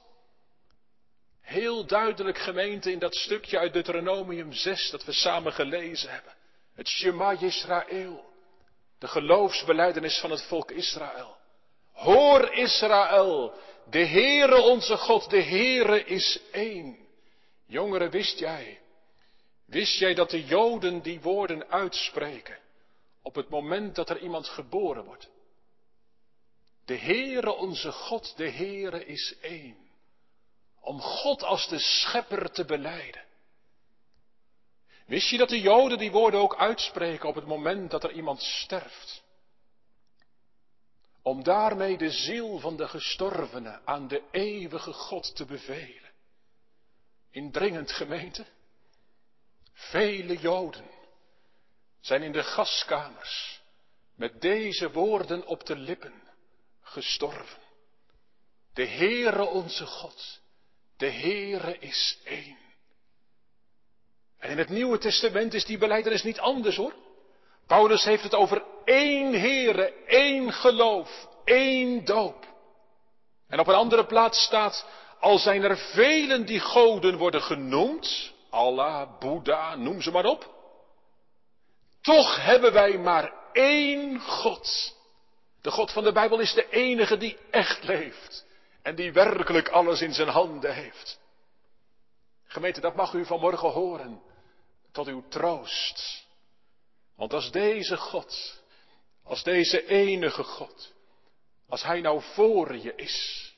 Heel 1.45 1.85
duidelijk 1.85 2.37
gemeente 2.37 2.91
in 2.91 2.99
dat 2.99 3.15
stukje 3.15 3.59
uit 3.59 3.73
Deuteronomium 3.73 4.53
6 4.53 4.89
dat 4.89 5.05
we 5.05 5.11
samen 5.11 5.53
gelezen 5.53 6.09
hebben. 6.09 6.33
Het 6.73 6.87
Shema 6.87 7.33
Yisrael. 7.33 8.33
De 8.99 9.07
geloofsbeleidenis 9.07 10.19
van 10.19 10.31
het 10.31 10.41
volk 10.41 10.71
Israël. 10.71 11.37
Hoor 11.91 12.53
Israël, 12.53 13.53
de 13.89 14.05
Heere 14.05 14.61
onze 14.61 14.97
God, 14.97 15.29
de 15.29 15.41
Heere 15.41 16.03
is 16.03 16.39
één. 16.51 16.97
Jongeren, 17.65 18.09
wist 18.09 18.39
jij, 18.39 18.81
wist 19.65 19.99
jij 19.99 20.13
dat 20.13 20.29
de 20.29 20.45
Joden 20.45 21.01
die 21.01 21.21
woorden 21.21 21.69
uitspreken 21.69 22.57
op 23.21 23.35
het 23.35 23.49
moment 23.49 23.95
dat 23.95 24.09
er 24.09 24.19
iemand 24.19 24.47
geboren 24.47 25.03
wordt? 25.03 25.29
De 26.85 26.97
Heere 26.97 27.51
onze 27.51 27.91
God, 27.91 28.37
de 28.37 28.49
Heere 28.49 29.05
is 29.05 29.35
één. 29.41 29.84
Om 30.85 31.01
God 31.01 31.43
als 31.43 31.67
de 31.67 31.79
schepper 31.79 32.51
te 32.51 32.65
beleiden. 32.65 33.23
Wist 35.05 35.29
je 35.29 35.37
dat 35.37 35.49
de 35.49 35.61
Joden 35.61 35.97
die 35.97 36.11
woorden 36.11 36.39
ook 36.39 36.55
uitspreken 36.55 37.29
op 37.29 37.35
het 37.35 37.45
moment 37.45 37.91
dat 37.91 38.03
er 38.03 38.11
iemand 38.11 38.41
sterft? 38.41 39.23
Om 41.21 41.43
daarmee 41.43 41.97
de 41.97 42.09
ziel 42.09 42.59
van 42.59 42.77
de 42.77 42.87
gestorvene 42.87 43.81
aan 43.85 44.07
de 44.07 44.23
eeuwige 44.31 44.93
God 44.93 45.35
te 45.35 45.45
bevelen. 45.45 46.11
Indringend 47.31 47.91
gemeente. 47.91 48.45
Vele 49.73 50.37
Joden 50.37 50.89
zijn 51.99 52.23
in 52.23 52.31
de 52.31 52.43
gaskamers 52.43 53.61
met 54.15 54.41
deze 54.41 54.91
woorden 54.91 55.45
op 55.45 55.65
de 55.65 55.75
lippen 55.75 56.23
gestorven. 56.81 57.61
De 58.73 58.87
Heere 58.87 59.45
onze 59.45 59.85
God, 59.85 60.41
de 60.97 61.11
Heere 61.11 61.77
is 61.79 62.19
één. 62.23 62.57
En 64.39 64.49
in 64.49 64.57
het 64.57 64.69
Nieuwe 64.69 64.97
Testament 64.97 65.53
is 65.53 65.65
die 65.65 65.77
beleidenis 65.77 66.23
niet 66.23 66.39
anders 66.39 66.75
hoor. 66.75 66.93
Paulus 67.67 68.03
heeft 68.03 68.23
het 68.23 68.35
over 68.35 68.63
één 68.85 69.39
Heere, 69.39 69.93
één 70.05 70.53
geloof, 70.53 71.27
één 71.43 72.05
doop. 72.05 72.45
En 73.47 73.59
op 73.59 73.67
een 73.67 73.75
andere 73.75 74.05
plaats 74.05 74.43
staat, 74.43 74.85
al 75.19 75.37
zijn 75.37 75.63
er 75.63 75.77
velen 75.77 76.45
die 76.45 76.59
goden 76.59 77.17
worden 77.17 77.41
genoemd, 77.41 78.33
Allah, 78.49 79.19
Boeddha, 79.19 79.75
noem 79.75 80.01
ze 80.01 80.11
maar 80.11 80.25
op. 80.25 80.53
Toch 82.01 82.45
hebben 82.45 82.73
wij 82.73 82.97
maar 82.97 83.33
één 83.53 84.19
God. 84.19 84.95
De 85.61 85.71
God 85.71 85.91
van 85.91 86.03
de 86.03 86.11
Bijbel 86.11 86.39
is 86.39 86.53
de 86.53 86.69
enige 86.69 87.17
die 87.17 87.37
echt 87.51 87.83
leeft. 87.83 88.44
En 88.85 88.95
die 88.95 89.13
werkelijk 89.13 89.69
alles 89.69 90.01
in 90.01 90.13
zijn 90.13 90.27
handen 90.27 90.73
heeft. 90.73 91.19
Gemeente, 92.45 92.81
dat 92.81 92.95
mag 92.95 93.13
u 93.13 93.25
vanmorgen 93.25 93.69
horen. 93.69 94.21
Tot 94.91 95.07
uw 95.07 95.27
troost. 95.27 96.25
Want 97.15 97.33
als 97.33 97.51
deze 97.51 97.97
God, 97.97 98.61
als 99.23 99.43
deze 99.43 99.85
enige 99.85 100.43
God, 100.43 100.93
als 101.69 101.83
Hij 101.83 102.01
nou 102.01 102.21
voor 102.21 102.75
je 102.75 102.95
is, 102.95 103.53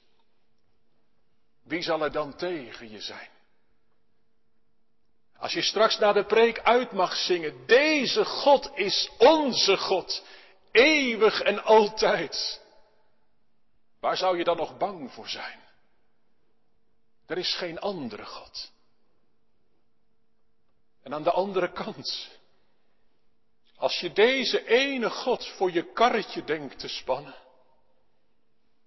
wie 1.63 1.81
zal 1.81 2.03
er 2.03 2.11
dan 2.11 2.35
tegen 2.35 2.91
je 2.91 3.01
zijn? 3.01 3.29
Als 5.37 5.53
je 5.53 5.61
straks 5.61 5.97
naar 5.97 6.13
de 6.13 6.25
preek 6.25 6.59
uit 6.59 6.91
mag 6.91 7.15
zingen, 7.15 7.65
deze 7.65 8.25
God 8.25 8.71
is 8.75 9.09
onze 9.17 9.77
God, 9.77 10.23
eeuwig 10.71 11.41
en 11.41 11.63
altijd. 11.63 12.65
Waar 13.99 14.17
zou 14.17 14.37
je 14.37 14.43
dan 14.43 14.57
nog 14.57 14.77
bang 14.77 15.11
voor 15.11 15.27
zijn? 15.29 15.59
Er 17.25 17.37
is 17.37 17.55
geen 17.55 17.79
andere 17.79 18.25
God. 18.25 18.71
En 21.03 21.13
aan 21.13 21.23
de 21.23 21.31
andere 21.31 21.71
kant, 21.71 22.29
als 23.75 23.99
je 23.99 24.13
deze 24.13 24.67
ene 24.67 25.09
God 25.09 25.47
voor 25.47 25.71
je 25.71 25.91
karretje 25.91 26.43
denkt 26.43 26.79
te 26.79 26.87
spannen, 26.87 27.35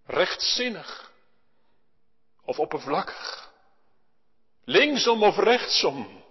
rechtzinnig 0.04 1.12
of 2.44 2.58
oppervlakkig, 2.58 3.52
linksom 4.64 5.22
of 5.22 5.36
rechtsom, 5.36 6.24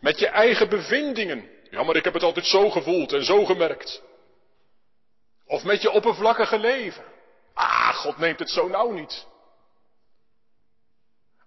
met 0.00 0.18
je 0.18 0.26
eigen 0.26 0.68
bevindingen, 0.68 1.50
ja 1.70 1.82
maar 1.82 1.96
ik 1.96 2.04
heb 2.04 2.14
het 2.14 2.22
altijd 2.22 2.46
zo 2.46 2.70
gevoeld 2.70 3.12
en 3.12 3.24
zo 3.24 3.44
gemerkt, 3.44 4.02
of 5.46 5.64
met 5.64 5.82
je 5.82 5.90
oppervlakkige 5.90 6.58
leven, 6.58 7.04
ah 7.56 7.94
God 7.94 8.16
neemt 8.16 8.38
het 8.38 8.50
zo 8.50 8.68
nauw 8.68 8.90
niet. 8.90 9.26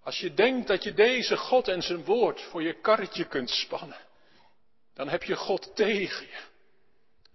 Als 0.02 0.18
je 0.18 0.34
denkt 0.34 0.68
dat 0.68 0.82
je 0.82 0.92
deze 0.92 1.36
God 1.36 1.68
en 1.68 1.82
zijn 1.82 2.04
woord 2.04 2.40
voor 2.40 2.62
je 2.62 2.80
karretje 2.80 3.24
kunt 3.24 3.50
spannen, 3.50 4.00
dan 4.94 5.08
heb 5.08 5.22
je 5.22 5.36
God 5.36 5.76
tegen 5.76 6.26
je. 6.26 6.40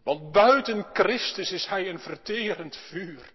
Want 0.03 0.31
buiten 0.31 0.85
Christus 0.93 1.51
is 1.51 1.65
Hij 1.65 1.89
een 1.89 1.99
verterend 1.99 2.77
vuur. 2.77 3.31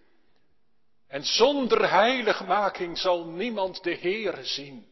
En 1.07 1.23
zonder 1.23 1.89
heiligmaking 1.89 2.97
zal 2.97 3.25
niemand 3.25 3.83
de 3.83 3.97
Heere 3.97 4.43
zien. 4.43 4.91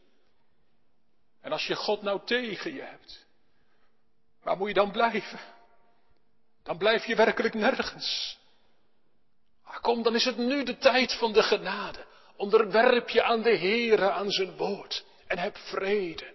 En 1.42 1.52
als 1.52 1.68
je 1.68 1.76
God 1.76 2.02
nou 2.02 2.26
tegen 2.26 2.74
je 2.74 2.82
hebt, 2.82 3.26
waar 4.42 4.58
moet 4.58 4.68
je 4.68 4.74
dan 4.74 4.92
blijven? 4.92 5.40
Dan 6.64 6.78
blijf 6.78 7.06
je 7.06 7.16
werkelijk 7.16 7.54
nergens. 7.54 8.39
Kom, 9.82 10.04
dan 10.04 10.16
is 10.16 10.26
het 10.26 10.38
nu 10.38 10.64
de 10.64 10.78
tijd 10.78 11.14
van 11.14 11.34
de 11.34 11.44
genade. 11.44 12.06
Onderwerp 12.38 13.10
je 13.10 13.24
aan 13.24 13.42
de 13.42 13.58
Heere, 13.58 14.12
aan 14.12 14.30
zijn 14.30 14.58
woord. 14.58 15.04
En 15.28 15.38
heb 15.38 15.58
vrede. 15.58 16.34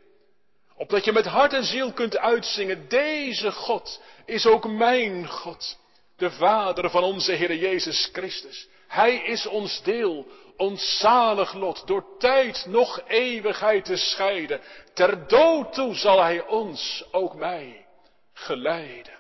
Opdat 0.77 1.05
je 1.05 1.13
met 1.13 1.27
hart 1.27 1.53
en 1.53 1.65
ziel 1.65 1.93
kunt 1.93 2.19
uitzingen, 2.19 2.89
deze 2.89 3.53
God 3.53 4.01
is 4.25 4.47
ook 4.47 4.69
mijn 4.69 5.29
God. 5.29 5.79
De 6.17 6.31
Vader 6.31 6.91
van 6.91 7.03
onze 7.03 7.33
Heer 7.33 7.55
Jezus 7.55 8.09
Christus. 8.13 8.69
Hij 8.89 9.17
is 9.17 9.47
ons 9.47 9.83
deel, 9.83 10.27
ons 10.57 10.99
zalig 10.99 11.55
lot, 11.55 11.87
door 11.87 12.19
tijd 12.19 12.67
nog 12.67 13.01
eeuwigheid 13.07 13.85
te 13.85 13.97
scheiden. 13.97 14.61
Ter 14.95 15.29
dood 15.29 15.73
toe 15.73 15.95
zal 15.95 16.23
Hij 16.23 16.47
ons, 16.47 17.05
ook 17.11 17.35
mij, 17.35 17.87
geleiden. 18.33 19.19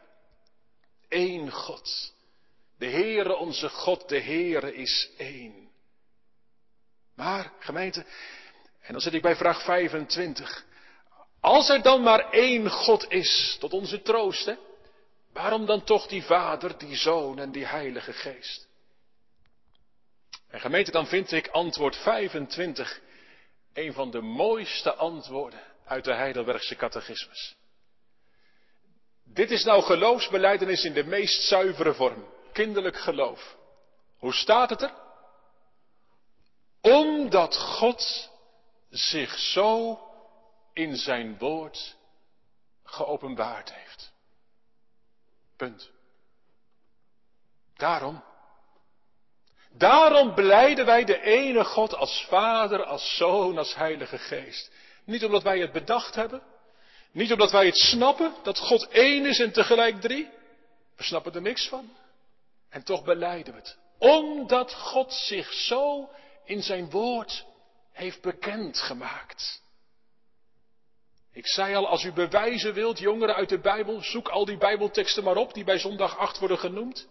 Eén 1.08 1.50
God. 1.50 2.13
De 2.78 2.86
Heere 2.86 3.36
onze 3.36 3.68
God, 3.68 4.08
de 4.08 4.20
Heere 4.20 4.74
is 4.74 5.10
één. 5.16 5.70
Maar, 7.14 7.52
gemeente, 7.58 8.06
en 8.80 8.92
dan 8.92 9.00
zit 9.00 9.14
ik 9.14 9.22
bij 9.22 9.36
vraag 9.36 9.62
25. 9.62 10.64
Als 11.40 11.68
er 11.68 11.82
dan 11.82 12.02
maar 12.02 12.30
één 12.30 12.70
God 12.70 13.10
is, 13.10 13.56
tot 13.60 13.72
onze 13.72 14.02
troost, 14.02 14.44
hè? 14.44 14.54
Waarom 15.32 15.66
dan 15.66 15.84
toch 15.84 16.06
die 16.06 16.22
Vader, 16.22 16.78
die 16.78 16.96
Zoon 16.96 17.38
en 17.38 17.50
die 17.50 17.66
Heilige 17.66 18.12
Geest? 18.12 18.68
En 20.48 20.60
gemeente, 20.60 20.90
dan 20.90 21.06
vind 21.06 21.32
ik 21.32 21.48
antwoord 21.48 21.96
25 21.96 23.00
een 23.72 23.92
van 23.92 24.10
de 24.10 24.20
mooiste 24.20 24.94
antwoorden 24.94 25.60
uit 25.84 26.04
de 26.04 26.14
Heidelbergse 26.14 26.76
catechismus. 26.76 27.56
Dit 29.24 29.50
is 29.50 29.64
nou 29.64 29.82
geloofsbeleidenis 29.82 30.84
in 30.84 30.92
de 30.92 31.04
meest 31.04 31.42
zuivere 31.42 31.94
vorm, 31.94 32.33
kinderlijk 32.54 32.96
geloof. 32.96 33.56
Hoe 34.18 34.32
staat 34.32 34.70
het 34.70 34.82
er? 34.82 34.92
Omdat 36.80 37.56
God 37.56 38.30
zich 38.90 39.38
zo 39.38 39.98
in 40.72 40.96
zijn 40.96 41.38
woord 41.38 41.96
geopenbaard 42.84 43.72
heeft. 43.72 44.12
Punt. 45.56 45.90
Daarom. 47.76 48.24
Daarom 49.70 50.34
beleiden 50.34 50.86
wij 50.86 51.04
de 51.04 51.20
ene 51.20 51.64
God 51.64 51.94
als 51.94 52.26
Vader, 52.28 52.84
als 52.84 53.16
Zoon, 53.16 53.58
als 53.58 53.74
Heilige 53.74 54.18
Geest. 54.18 54.70
Niet 55.04 55.24
omdat 55.24 55.42
wij 55.42 55.58
het 55.58 55.72
bedacht 55.72 56.14
hebben. 56.14 56.42
Niet 57.12 57.32
omdat 57.32 57.50
wij 57.50 57.66
het 57.66 57.76
snappen 57.76 58.34
dat 58.42 58.58
God 58.58 58.88
één 58.88 59.26
is 59.26 59.38
en 59.40 59.52
tegelijk 59.52 60.00
drie. 60.00 60.30
We 60.96 61.02
snappen 61.02 61.34
er 61.34 61.42
niks 61.42 61.68
van. 61.68 61.90
En 62.74 62.82
toch 62.82 63.04
beleiden 63.04 63.52
we 63.52 63.58
het. 63.58 63.78
Omdat 63.98 64.74
God 64.74 65.12
zich 65.12 65.52
zo 65.52 66.10
in 66.44 66.62
zijn 66.62 66.90
woord 66.90 67.44
heeft 67.92 68.22
bekendgemaakt. 68.22 69.62
Ik 71.32 71.46
zei 71.46 71.74
al, 71.74 71.88
als 71.88 72.04
u 72.04 72.12
bewijzen 72.12 72.74
wilt, 72.74 72.98
jongeren 72.98 73.34
uit 73.34 73.48
de 73.48 73.60
Bijbel, 73.60 74.00
zoek 74.02 74.28
al 74.28 74.44
die 74.44 74.56
Bijbelteksten 74.56 75.24
maar 75.24 75.36
op 75.36 75.54
die 75.54 75.64
bij 75.64 75.78
zondag 75.78 76.18
8 76.18 76.38
worden 76.38 76.58
genoemd. 76.58 77.08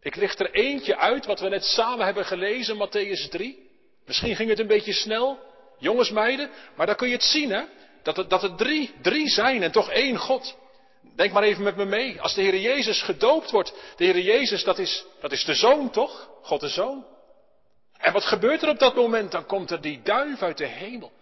Ik 0.00 0.16
licht 0.16 0.40
er 0.40 0.50
eentje 0.50 0.96
uit, 0.96 1.26
wat 1.26 1.40
we 1.40 1.48
net 1.48 1.64
samen 1.64 2.04
hebben 2.04 2.24
gelezen, 2.24 2.76
Matthäus 2.76 3.28
3. 3.28 3.70
Misschien 4.06 4.36
ging 4.36 4.48
het 4.48 4.58
een 4.58 4.66
beetje 4.66 4.92
snel, 4.92 5.38
jongens, 5.78 6.10
meiden, 6.10 6.50
maar 6.76 6.86
dan 6.86 6.96
kun 6.96 7.08
je 7.08 7.14
het 7.14 7.22
zien, 7.22 7.50
hè? 7.50 7.64
Dat 8.02 8.18
er, 8.18 8.28
dat 8.28 8.42
er 8.42 8.54
drie, 8.54 8.94
drie 9.02 9.28
zijn 9.28 9.62
en 9.62 9.72
toch 9.72 9.90
één 9.90 10.16
God. 10.16 10.56
Denk 11.16 11.32
maar 11.32 11.42
even 11.42 11.62
met 11.62 11.76
me 11.76 11.84
mee. 11.84 12.20
Als 12.20 12.34
de 12.34 12.42
Heer 12.42 12.58
Jezus 12.58 13.02
gedoopt 13.02 13.50
wordt, 13.50 13.74
de 13.96 14.04
Heer 14.04 14.18
Jezus, 14.18 14.64
dat 14.64 14.78
is, 14.78 15.04
dat 15.20 15.32
is 15.32 15.44
de 15.44 15.54
Zoon, 15.54 15.90
toch? 15.90 16.28
God 16.42 16.60
de 16.60 16.68
Zoon. 16.68 17.06
En 17.98 18.12
wat 18.12 18.24
gebeurt 18.24 18.62
er 18.62 18.68
op 18.68 18.78
dat 18.78 18.94
moment? 18.94 19.32
Dan 19.32 19.46
komt 19.46 19.70
er 19.70 19.80
die 19.80 20.02
duif 20.02 20.42
uit 20.42 20.58
de 20.58 20.66
hemel. 20.66 21.12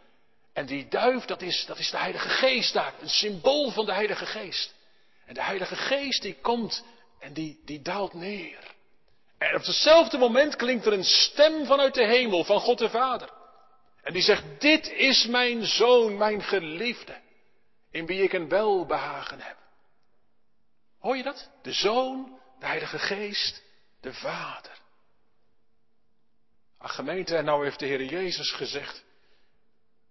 En 0.52 0.66
die 0.66 0.88
duif, 0.88 1.24
dat 1.24 1.42
is, 1.42 1.64
dat 1.66 1.78
is 1.78 1.90
de 1.90 1.98
Heilige 1.98 2.28
Geest 2.28 2.72
daar. 2.72 2.94
Een 3.00 3.08
symbool 3.10 3.70
van 3.70 3.86
de 3.86 3.92
Heilige 3.92 4.26
Geest. 4.26 4.74
En 5.26 5.34
de 5.34 5.42
Heilige 5.42 5.76
Geest 5.76 6.22
die 6.22 6.36
komt 6.40 6.84
en 7.20 7.32
die, 7.32 7.60
die 7.64 7.82
daalt 7.82 8.14
neer. 8.14 8.58
En 9.38 9.54
op 9.54 9.64
hetzelfde 9.64 10.18
moment 10.18 10.56
klinkt 10.56 10.86
er 10.86 10.92
een 10.92 11.04
stem 11.04 11.66
vanuit 11.66 11.94
de 11.94 12.06
hemel 12.06 12.44
van 12.44 12.60
God 12.60 12.78
de 12.78 12.90
Vader. 12.90 13.28
En 14.02 14.12
die 14.12 14.22
zegt, 14.22 14.44
dit 14.58 14.92
is 14.92 15.26
mijn 15.26 15.66
zoon, 15.66 16.16
mijn 16.16 16.42
geliefde, 16.42 17.14
in 17.90 18.06
wie 18.06 18.22
ik 18.22 18.32
een 18.32 18.48
welbehagen 18.48 19.40
heb. 19.40 19.56
Hoor 21.02 21.16
je 21.16 21.22
dat? 21.22 21.50
De 21.62 21.72
zoon, 21.72 22.40
de 22.58 22.66
Heilige 22.66 22.98
Geest, 22.98 23.62
de 24.00 24.12
Vader. 24.12 24.80
Ach 26.78 26.94
gemeente, 26.94 27.36
en 27.36 27.44
nou 27.44 27.64
heeft 27.64 27.78
de 27.78 27.86
Heer 27.86 28.04
Jezus 28.04 28.52
gezegd, 28.52 29.04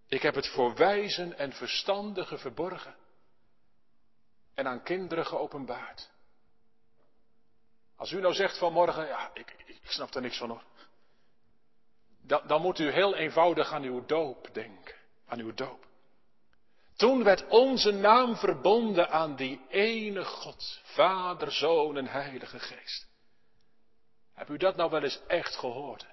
ik 0.08 0.22
heb 0.22 0.36
het 0.36 0.48
voor 0.48 0.76
wijzen 0.76 1.38
en 1.38 1.54
verstandigen 1.54 2.40
verborgen 2.40 2.96
en 4.54 4.68
aan 4.68 4.84
kinderen 4.84 5.26
geopenbaard. 5.26 6.10
Als 7.96 8.12
u 8.12 8.22
nou 8.22 8.34
zegt 8.34 8.58
vanmorgen, 8.58 9.08
ja, 9.08 9.32
ik, 9.34 9.56
snap 9.84 10.14
er 10.14 10.22
niks 10.22 10.38
van 10.38 10.50
hoor. 10.50 10.64
Dan, 12.22 12.48
dan 12.48 12.62
moet 12.62 12.80
u 12.80 12.92
heel 12.92 13.16
eenvoudig 13.16 13.72
aan 13.72 13.84
uw 13.84 14.06
doop 14.06 14.54
denken. 14.54 14.96
Aan 15.26 15.40
uw 15.40 15.54
doop. 15.54 15.86
Toen 17.02 17.24
werd 17.24 17.48
onze 17.48 17.92
naam 17.92 18.36
verbonden 18.36 19.10
aan 19.10 19.36
die 19.36 19.62
ene 19.70 20.26
God, 20.26 20.82
Vader, 20.84 21.52
Zoon 21.52 21.98
en 21.98 22.08
Heilige 22.08 22.60
Geest. 22.60 23.08
Heb 24.34 24.50
u 24.50 24.58
dat 24.58 24.76
nou 24.76 24.90
wel 24.90 25.04
eens 25.04 25.22
echt 25.28 25.56
gehoord? 25.56 26.06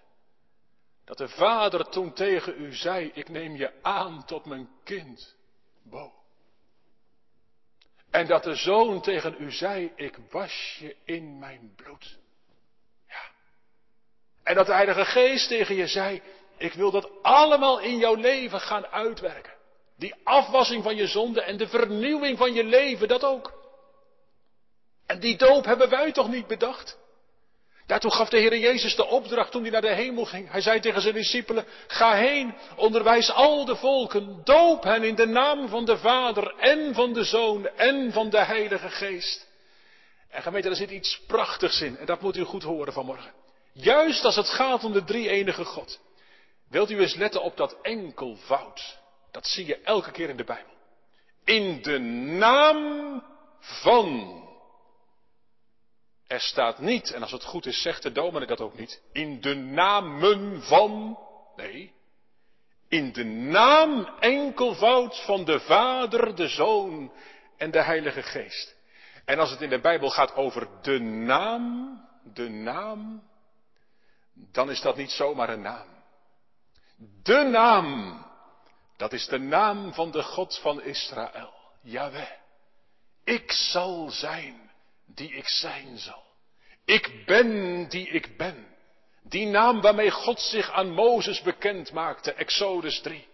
Dat 1.05 1.19
de 1.19 1.29
Vader 1.29 1.89
toen 1.89 2.13
tegen 2.13 2.63
u 2.63 2.75
zei, 2.75 3.11
ik 3.15 3.29
neem 3.29 3.57
je 3.57 3.83
aan 3.83 4.25
tot 4.25 4.45
mijn 4.45 4.69
kind. 4.85 5.37
Bo. 5.83 6.13
En 8.11 8.27
dat 8.27 8.43
de 8.43 8.55
Zoon 8.55 9.01
tegen 9.01 9.37
u 9.39 9.53
zei, 9.53 9.93
ik 9.97 10.19
was 10.31 10.77
je 10.79 10.97
in 11.05 11.39
mijn 11.39 11.73
bloed. 11.77 12.19
Ja. 13.09 13.31
En 14.43 14.55
dat 14.55 14.67
de 14.67 14.73
Heilige 14.73 15.05
Geest 15.05 15.49
tegen 15.49 15.75
je 15.75 15.87
zei, 15.87 16.23
ik 16.57 16.73
wil 16.73 16.91
dat 16.91 17.23
allemaal 17.23 17.81
in 17.81 17.99
jouw 17.99 18.15
leven 18.15 18.61
gaan 18.61 18.87
uitwerken. 18.87 19.57
Die 19.99 20.15
afwassing 20.25 20.83
van 20.83 20.97
je 20.97 21.07
zonde 21.07 21.43
en 21.43 21.57
de 21.57 21.69
vernieuwing 21.69 22.39
van 22.39 22.53
je 22.53 22.65
leven, 22.65 23.09
dat 23.09 23.25
ook. 23.25 23.53
En 25.07 25.21
die 25.21 25.37
doop 25.37 25.65
hebben 25.65 25.89
wij 25.89 26.13
toch 26.13 26.29
niet 26.29 26.47
bedacht? 26.47 26.99
Daartoe 27.87 28.11
gaf 28.11 28.29
de 28.29 28.39
Heer 28.39 28.59
Jezus 28.59 28.97
de 28.97 29.07
opdracht 29.07 29.51
toen 29.51 29.63
hij 29.63 29.71
naar 29.71 29.81
de 29.81 29.95
hemel 29.95 30.25
ging. 30.25 30.51
Hij 30.51 30.61
zei 30.61 30.81
tegen 30.81 31.01
zijn 31.01 31.15
discipelen, 31.15 31.67
ga 31.87 32.15
heen, 32.15 32.55
onderwijs 32.77 33.31
al 33.33 33.65
de 33.65 33.77
volken, 33.77 34.41
doop 34.45 34.83
hen 34.83 35.03
in 35.03 35.15
de 35.15 35.27
naam 35.27 35.69
van 35.69 35.85
de 35.85 35.99
Vader 35.99 36.55
en 36.57 36.95
van 36.95 37.13
de 37.13 37.25
Zoon 37.25 37.67
en 37.67 38.13
van 38.13 38.31
de 38.31 38.45
Heilige 38.45 38.91
Geest. 38.91 39.47
En 40.31 40.43
gemeente, 40.43 40.69
er 40.69 40.77
zit 40.77 40.91
iets 40.91 41.21
prachtigs 41.27 41.81
in 41.81 41.97
en 41.97 42.07
dat 42.07 42.21
moet 42.21 42.37
u 42.37 42.43
goed 42.43 42.63
horen 42.63 42.93
vanmorgen. 42.93 43.33
Juist 43.73 44.25
als 44.25 44.37
het 44.37 44.49
gaat 44.49 44.85
om 44.85 44.93
de 44.93 45.05
drie 45.05 45.29
enige 45.29 45.65
God. 45.65 46.01
Wilt 46.69 46.91
u 46.91 47.01
eens 47.01 47.15
letten 47.15 47.43
op 47.43 47.57
dat 47.57 47.77
enkelvoud. 47.83 48.99
Dat 49.39 49.47
zie 49.47 49.67
je 49.67 49.81
elke 49.81 50.11
keer 50.11 50.29
in 50.29 50.37
de 50.37 50.45
Bijbel. 50.45 50.73
In 51.45 51.83
de 51.83 51.99
naam 52.39 53.23
van 53.59 54.43
er 56.27 56.41
staat 56.41 56.79
niet, 56.79 57.13
en 57.13 57.23
als 57.23 57.33
het 57.33 57.45
goed 57.45 57.67
is, 57.67 57.83
zegt 57.83 58.03
de 58.03 58.13
dominee 58.13 58.47
dat 58.47 58.61
ook 58.61 58.79
niet, 58.79 59.03
in 59.13 59.41
de 59.41 59.55
namen 59.55 60.63
van, 60.63 61.19
nee, 61.57 61.93
in 62.89 63.13
de 63.13 63.25
naam 63.25 64.09
enkelvoud 64.21 65.25
van 65.25 65.45
de 65.45 65.61
Vader, 65.61 66.35
de 66.35 66.49
Zoon 66.49 67.13
en 67.57 67.71
de 67.71 67.83
Heilige 67.83 68.23
Geest. 68.23 68.77
En 69.25 69.39
als 69.39 69.51
het 69.51 69.61
in 69.61 69.71
de 69.71 69.81
Bijbel 69.81 70.11
gaat 70.11 70.35
over 70.35 70.69
de 70.83 70.99
naam, 71.01 72.01
de 72.25 72.49
naam, 72.49 73.23
dan 74.35 74.71
is 74.71 74.81
dat 74.81 74.97
niet 74.97 75.11
zomaar 75.11 75.49
een 75.49 75.63
naam. 75.63 75.89
De 77.23 77.49
naam, 77.51 78.27
dat 78.99 79.13
is 79.13 79.27
de 79.27 79.39
naam 79.39 79.95
van 79.95 80.11
de 80.11 80.23
God 80.23 80.59
van 80.59 80.83
Israël, 80.83 81.55
Yahweh. 81.83 82.31
Ik 83.25 83.53
zal 83.53 84.11
zijn 84.11 84.71
die 85.07 85.35
ik 85.35 85.49
zijn 85.49 85.99
zal. 85.99 86.23
Ik 86.85 87.23
ben 87.27 87.85
die 87.89 88.09
ik 88.09 88.37
ben. 88.37 88.67
Die 89.23 89.47
naam 89.47 89.81
waarmee 89.81 90.11
God 90.11 90.41
zich 90.41 90.71
aan 90.71 90.91
Mozes 90.91 91.43
bekend 91.43 91.93
maakte, 91.93 92.33
Exodus 92.33 93.01
3. 93.01 93.27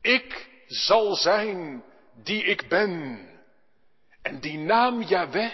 Ik 0.00 0.48
zal 0.66 1.14
zijn 1.14 1.84
die 2.22 2.44
ik 2.44 2.68
ben. 2.68 3.18
En 4.22 4.40
die 4.40 4.58
naam 4.58 5.02
Yahweh, 5.02 5.52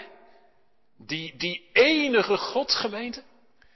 die, 0.97 1.37
die 1.37 1.69
enige 1.73 2.37
God 2.37 2.71
gemeente, 2.71 3.23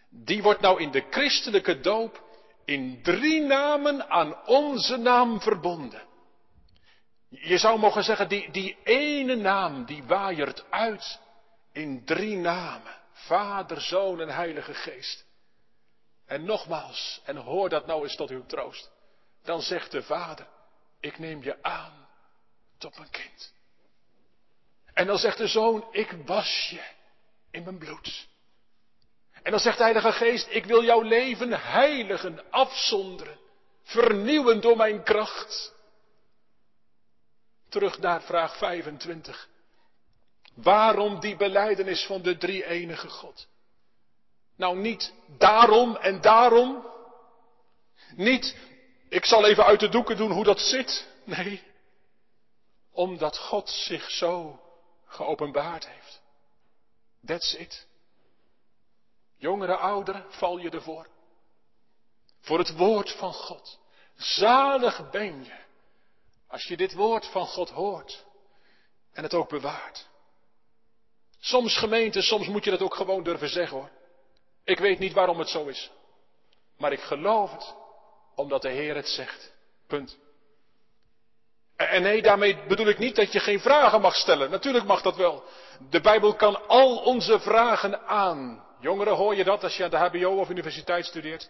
die 0.09 0.43
wordt 0.43 0.61
nou 0.61 0.81
in 0.81 0.91
de 0.91 1.03
christelijke 1.09 1.79
doop 1.79 2.24
in 2.65 3.01
drie 3.03 3.41
namen 3.41 4.09
aan 4.09 4.45
onze 4.45 4.97
naam 4.97 5.41
verbonden. 5.41 6.03
Je 7.29 7.57
zou 7.57 7.79
mogen 7.79 8.03
zeggen, 8.03 8.29
die, 8.29 8.51
die 8.51 8.77
ene 8.83 9.35
naam 9.35 9.85
die 9.85 10.03
waaiert 10.03 10.65
uit 10.69 11.19
in 11.71 12.05
drie 12.05 12.35
namen. 12.35 12.93
Vader, 13.11 13.81
Zoon 13.81 14.21
en 14.21 14.29
Heilige 14.29 14.73
Geest. 14.73 15.25
En 16.25 16.45
nogmaals, 16.45 17.21
en 17.25 17.35
hoor 17.35 17.69
dat 17.69 17.85
nou 17.85 18.03
eens 18.03 18.15
tot 18.15 18.29
uw 18.29 18.45
troost. 18.45 18.91
Dan 19.43 19.61
zegt 19.61 19.91
de 19.91 20.03
Vader, 20.03 20.47
ik 20.99 21.19
neem 21.19 21.43
je 21.43 21.63
aan 21.63 22.07
tot 22.77 22.97
mijn 22.97 23.09
kind. 23.09 23.53
En 24.93 25.07
dan 25.07 25.17
zegt 25.17 25.37
de 25.37 25.47
Zoon, 25.47 25.87
ik 25.91 26.11
was 26.25 26.67
je 26.69 26.83
in 27.51 27.63
mijn 27.63 27.77
bloed. 27.77 28.27
En 29.45 29.51
dan 29.51 29.59
zegt 29.59 29.77
de 29.77 29.83
Heilige 29.83 30.11
Geest, 30.11 30.47
ik 30.49 30.65
wil 30.65 30.83
jouw 30.83 31.01
leven 31.01 31.61
heiligen, 31.61 32.51
afzonderen, 32.51 33.39
vernieuwen 33.83 34.61
door 34.61 34.77
mijn 34.77 35.03
kracht. 35.03 35.73
Terug 37.69 37.99
naar 37.99 38.21
vraag 38.21 38.57
25. 38.57 39.47
Waarom 40.53 41.19
die 41.19 41.35
beleidenis 41.35 42.05
van 42.05 42.21
de 42.21 42.37
drie 42.37 42.65
enige 42.65 43.07
God? 43.07 43.47
Nou 44.55 44.77
niet 44.77 45.13
daarom 45.37 45.95
en 45.95 46.21
daarom. 46.21 46.87
Niet, 48.15 48.55
ik 49.09 49.25
zal 49.25 49.45
even 49.45 49.65
uit 49.65 49.79
de 49.79 49.89
doeken 49.89 50.17
doen 50.17 50.31
hoe 50.31 50.43
dat 50.43 50.59
zit. 50.59 51.07
Nee, 51.23 51.63
omdat 52.91 53.37
God 53.37 53.69
zich 53.69 54.11
zo 54.11 54.61
geopenbaard 55.05 55.87
heeft. 55.87 56.21
That's 57.25 57.53
it. 57.53 57.87
Jongere, 59.45 59.75
ouderen, 59.75 60.25
val 60.29 60.57
je 60.57 60.69
ervoor. 60.69 61.07
Voor 62.41 62.59
het 62.59 62.77
woord 62.77 63.11
van 63.11 63.33
God. 63.33 63.79
Zalig 64.15 65.09
ben 65.09 65.43
je 65.43 65.55
als 66.47 66.63
je 66.63 66.77
dit 66.77 66.93
woord 66.93 67.25
van 67.25 67.45
God 67.47 67.69
hoort 67.69 68.25
en 69.13 69.23
het 69.23 69.33
ook 69.33 69.49
bewaart. 69.49 70.07
Soms 71.39 71.77
gemeente, 71.77 72.21
soms 72.21 72.47
moet 72.47 72.63
je 72.63 72.71
dat 72.71 72.81
ook 72.81 72.95
gewoon 72.95 73.23
durven 73.23 73.49
zeggen 73.49 73.77
hoor. 73.77 73.89
Ik 74.63 74.79
weet 74.79 74.99
niet 74.99 75.13
waarom 75.13 75.39
het 75.39 75.49
zo 75.49 75.65
is. 75.65 75.91
Maar 76.77 76.91
ik 76.91 77.01
geloof 77.01 77.51
het, 77.51 77.75
omdat 78.35 78.61
de 78.61 78.69
Heer 78.69 78.95
het 78.95 79.07
zegt. 79.07 79.53
Punt. 79.87 80.17
En 81.75 82.01
nee, 82.01 82.21
daarmee 82.21 82.65
bedoel 82.67 82.87
ik 82.87 82.97
niet 82.97 83.15
dat 83.15 83.31
je 83.31 83.39
geen 83.39 83.59
vragen 83.59 84.01
mag 84.01 84.15
stellen. 84.15 84.49
Natuurlijk 84.49 84.85
mag 84.85 85.01
dat 85.01 85.15
wel. 85.15 85.43
De 85.89 86.01
Bijbel 86.01 86.35
kan 86.35 86.67
al 86.67 86.97
onze 86.97 87.39
vragen 87.39 88.07
aan. 88.07 88.64
Jongeren, 88.85 89.15
hoor 89.15 89.35
je 89.35 89.43
dat 89.43 89.63
als 89.63 89.77
je 89.77 89.83
aan 89.83 89.89
de 89.89 89.97
HBO 89.97 90.39
of 90.39 90.49
universiteit 90.49 91.05
studeert? 91.05 91.49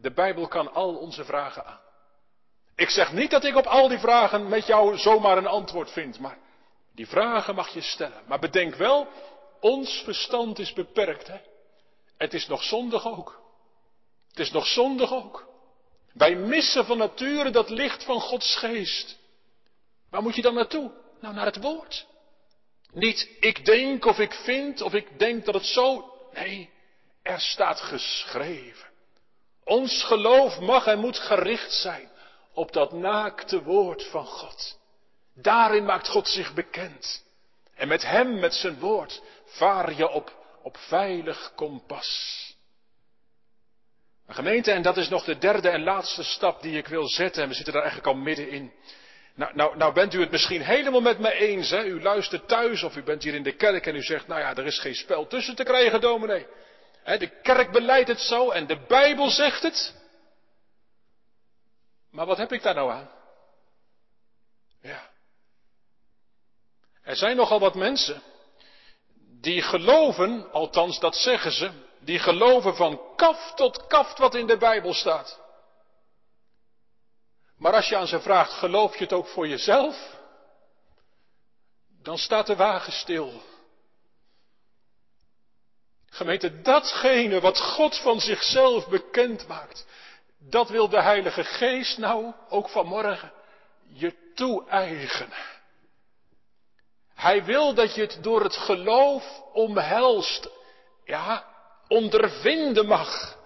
De 0.00 0.12
Bijbel 0.12 0.48
kan 0.48 0.72
al 0.72 0.94
onze 0.96 1.24
vragen 1.24 1.64
aan. 1.64 1.80
Ik 2.76 2.90
zeg 2.90 3.12
niet 3.12 3.30
dat 3.30 3.44
ik 3.44 3.56
op 3.56 3.66
al 3.66 3.88
die 3.88 3.98
vragen 3.98 4.48
met 4.48 4.66
jou 4.66 4.98
zomaar 4.98 5.36
een 5.36 5.46
antwoord 5.46 5.90
vind, 5.90 6.18
maar 6.18 6.38
die 6.94 7.06
vragen 7.06 7.54
mag 7.54 7.68
je 7.68 7.80
stellen. 7.80 8.22
Maar 8.26 8.38
bedenk 8.38 8.74
wel, 8.74 9.08
ons 9.60 10.02
verstand 10.04 10.58
is 10.58 10.72
beperkt. 10.72 11.26
Hè? 11.26 11.38
Het 12.16 12.34
is 12.34 12.46
nog 12.46 12.62
zondig 12.62 13.06
ook. 13.06 13.40
Het 14.28 14.38
is 14.38 14.50
nog 14.50 14.66
zondig 14.66 15.12
ook. 15.12 15.48
Wij 16.12 16.34
missen 16.34 16.84
van 16.84 16.98
nature 16.98 17.50
dat 17.50 17.70
licht 17.70 18.04
van 18.04 18.20
Gods 18.20 18.56
geest. 18.56 19.18
Waar 20.10 20.22
moet 20.22 20.34
je 20.34 20.42
dan 20.42 20.54
naartoe? 20.54 20.92
Nou, 21.20 21.34
naar 21.34 21.46
het 21.46 21.60
woord. 21.62 22.06
Niet 22.92 23.36
ik 23.40 23.64
denk 23.64 24.04
of 24.04 24.18
ik 24.18 24.32
vind 24.32 24.80
of 24.80 24.94
ik 24.94 25.18
denk 25.18 25.44
dat 25.44 25.54
het 25.54 25.66
zo. 25.66 26.16
Nee, 26.38 26.70
er 27.22 27.40
staat 27.40 27.80
geschreven. 27.80 28.88
Ons 29.64 30.04
geloof 30.04 30.60
mag 30.60 30.86
en 30.86 30.98
moet 30.98 31.18
gericht 31.18 31.72
zijn 31.72 32.08
op 32.52 32.72
dat 32.72 32.92
naakte 32.92 33.62
woord 33.62 34.06
van 34.06 34.26
God. 34.26 34.78
Daarin 35.34 35.84
maakt 35.84 36.08
God 36.08 36.28
zich 36.28 36.54
bekend. 36.54 37.24
En 37.74 37.88
met 37.88 38.02
Hem, 38.02 38.38
met 38.38 38.54
zijn 38.54 38.78
woord, 38.78 39.22
vaar 39.44 39.92
je 39.92 40.08
op, 40.10 40.32
op 40.62 40.76
veilig 40.76 41.52
kompas. 41.54 42.36
gemeente, 44.28 44.72
en 44.72 44.82
dat 44.82 44.96
is 44.96 45.08
nog 45.08 45.24
de 45.24 45.38
derde 45.38 45.68
en 45.68 45.82
laatste 45.82 46.22
stap 46.22 46.62
die 46.62 46.76
ik 46.76 46.86
wil 46.86 47.08
zetten, 47.08 47.42
en 47.42 47.48
we 47.48 47.54
zitten 47.54 47.72
daar 47.72 47.82
eigenlijk 47.82 48.14
al 48.14 48.22
middenin. 48.22 48.72
Nou, 49.38 49.54
nou, 49.54 49.76
nou 49.76 49.92
bent 49.92 50.14
u 50.14 50.20
het 50.20 50.30
misschien 50.30 50.62
helemaal 50.62 51.00
met 51.00 51.18
me 51.18 51.32
eens, 51.32 51.70
hè? 51.70 51.84
U 51.84 52.02
luistert 52.02 52.48
thuis 52.48 52.82
of 52.82 52.96
u 52.96 53.02
bent 53.02 53.22
hier 53.22 53.34
in 53.34 53.42
de 53.42 53.56
kerk 53.56 53.86
en 53.86 53.94
u 53.94 54.02
zegt, 54.02 54.26
nou 54.26 54.40
ja, 54.40 54.56
er 54.56 54.66
is 54.66 54.78
geen 54.78 54.94
spel 54.94 55.26
tussen 55.26 55.56
te 55.56 55.64
krijgen, 55.64 56.00
dominee. 56.00 56.46
De 57.04 57.40
kerk 57.42 57.72
beleidt 57.72 58.08
het 58.08 58.20
zo 58.20 58.50
en 58.50 58.66
de 58.66 58.84
Bijbel 58.88 59.30
zegt 59.30 59.62
het. 59.62 59.94
Maar 62.10 62.26
wat 62.26 62.36
heb 62.36 62.52
ik 62.52 62.62
daar 62.62 62.74
nou 62.74 62.90
aan? 62.90 63.10
Ja. 64.82 65.10
Er 67.02 67.16
zijn 67.16 67.36
nogal 67.36 67.60
wat 67.60 67.74
mensen 67.74 68.22
die 69.40 69.62
geloven, 69.62 70.52
althans 70.52 71.00
dat 71.00 71.16
zeggen 71.16 71.52
ze, 71.52 71.70
die 72.00 72.18
geloven 72.18 72.76
van 72.76 73.00
kaf 73.16 73.54
tot 73.54 73.86
kaft 73.86 74.18
wat 74.18 74.34
in 74.34 74.46
de 74.46 74.56
Bijbel 74.56 74.94
staat. 74.94 75.40
Maar 77.58 77.72
als 77.72 77.88
je 77.88 77.96
aan 77.96 78.06
ze 78.06 78.20
vraagt, 78.20 78.52
geloof 78.52 78.96
je 78.96 79.04
het 79.04 79.12
ook 79.12 79.26
voor 79.26 79.48
jezelf? 79.48 80.16
Dan 82.02 82.18
staat 82.18 82.46
de 82.46 82.56
wagen 82.56 82.92
stil. 82.92 83.42
Gemeente, 86.06 86.60
datgene 86.60 87.40
wat 87.40 87.60
God 87.60 87.98
van 87.98 88.20
zichzelf 88.20 88.88
bekend 88.88 89.46
maakt, 89.46 89.86
dat 90.38 90.68
wil 90.68 90.88
de 90.88 91.02
Heilige 91.02 91.44
Geest 91.44 91.98
nou 91.98 92.32
ook 92.48 92.68
vanmorgen 92.68 93.32
je 93.92 94.32
toe-eigenen. 94.34 95.56
Hij 97.14 97.44
wil 97.44 97.74
dat 97.74 97.94
je 97.94 98.00
het 98.00 98.18
door 98.22 98.42
het 98.42 98.56
geloof 98.56 99.42
omhelst, 99.52 100.48
ja, 101.04 101.44
ondervinden 101.88 102.86
mag. 102.86 103.36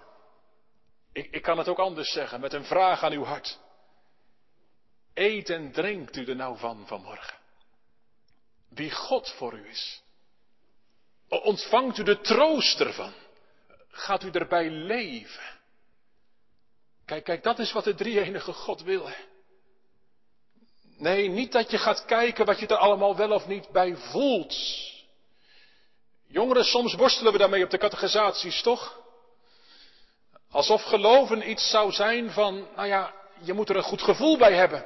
Ik, 1.11 1.27
ik 1.31 1.41
kan 1.41 1.57
het 1.57 1.67
ook 1.67 1.79
anders 1.79 2.11
zeggen, 2.11 2.39
met 2.39 2.53
een 2.53 2.65
vraag 2.65 3.03
aan 3.03 3.11
uw 3.11 3.23
hart. 3.23 3.59
Eet 5.13 5.49
en 5.49 5.71
drinkt 5.71 6.15
u 6.15 6.25
er 6.25 6.35
nou 6.35 6.57
van 6.57 6.87
vanmorgen? 6.87 7.37
Wie 8.69 8.91
God 8.91 9.29
voor 9.29 9.53
u 9.53 9.69
is. 9.69 10.01
Ontvangt 11.27 11.97
u 11.97 12.03
de 12.03 12.21
troost 12.21 12.79
ervan? 12.79 13.13
Gaat 13.89 14.23
u 14.23 14.29
erbij 14.29 14.69
leven? 14.69 15.61
Kijk, 17.05 17.23
kijk, 17.23 17.43
dat 17.43 17.59
is 17.59 17.71
wat 17.71 17.83
de 17.83 17.95
drie-enige 17.95 18.53
God 18.53 18.81
wil. 18.81 19.09
Nee, 20.97 21.27
niet 21.27 21.51
dat 21.51 21.71
je 21.71 21.77
gaat 21.77 22.05
kijken 22.05 22.45
wat 22.45 22.59
je 22.59 22.67
er 22.67 22.77
allemaal 22.77 23.15
wel 23.15 23.31
of 23.31 23.47
niet 23.47 23.69
bij 23.71 23.95
voelt. 23.95 24.55
Jongeren, 26.27 26.63
soms 26.63 26.93
worstelen 26.93 27.31
we 27.31 27.37
daarmee 27.37 27.63
op 27.63 27.69
de 27.69 27.77
catechisaties, 27.77 28.61
toch? 28.61 29.01
Alsof 30.51 30.83
geloven 30.83 31.49
iets 31.49 31.69
zou 31.69 31.91
zijn 31.91 32.31
van, 32.31 32.67
nou 32.75 32.87
ja, 32.87 33.13
je 33.39 33.53
moet 33.53 33.69
er 33.69 33.75
een 33.75 33.83
goed 33.83 34.01
gevoel 34.01 34.37
bij 34.37 34.53
hebben. 34.53 34.85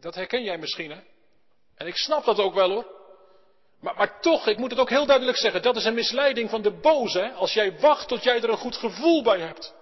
Dat 0.00 0.14
herken 0.14 0.42
jij 0.42 0.58
misschien, 0.58 0.90
hè? 0.90 1.00
En 1.76 1.86
ik 1.86 1.96
snap 1.96 2.24
dat 2.24 2.38
ook 2.38 2.54
wel 2.54 2.70
hoor. 2.70 2.98
Maar, 3.80 3.94
maar, 3.96 4.20
toch, 4.20 4.46
ik 4.46 4.58
moet 4.58 4.70
het 4.70 4.78
ook 4.78 4.88
heel 4.88 5.06
duidelijk 5.06 5.38
zeggen, 5.38 5.62
dat 5.62 5.76
is 5.76 5.84
een 5.84 5.94
misleiding 5.94 6.50
van 6.50 6.62
de 6.62 6.70
boze, 6.70 7.18
hè? 7.18 7.30
als 7.30 7.52
jij 7.52 7.78
wacht 7.78 8.08
tot 8.08 8.22
jij 8.22 8.42
er 8.42 8.48
een 8.48 8.56
goed 8.56 8.76
gevoel 8.76 9.22
bij 9.22 9.40
hebt. 9.40 9.74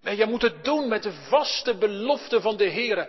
Nee, 0.00 0.16
jij 0.16 0.26
moet 0.26 0.42
het 0.42 0.64
doen 0.64 0.88
met 0.88 1.02
de 1.02 1.12
vaste 1.12 1.74
beloften 1.74 2.42
van 2.42 2.56
de 2.56 2.64
Heer. 2.64 3.08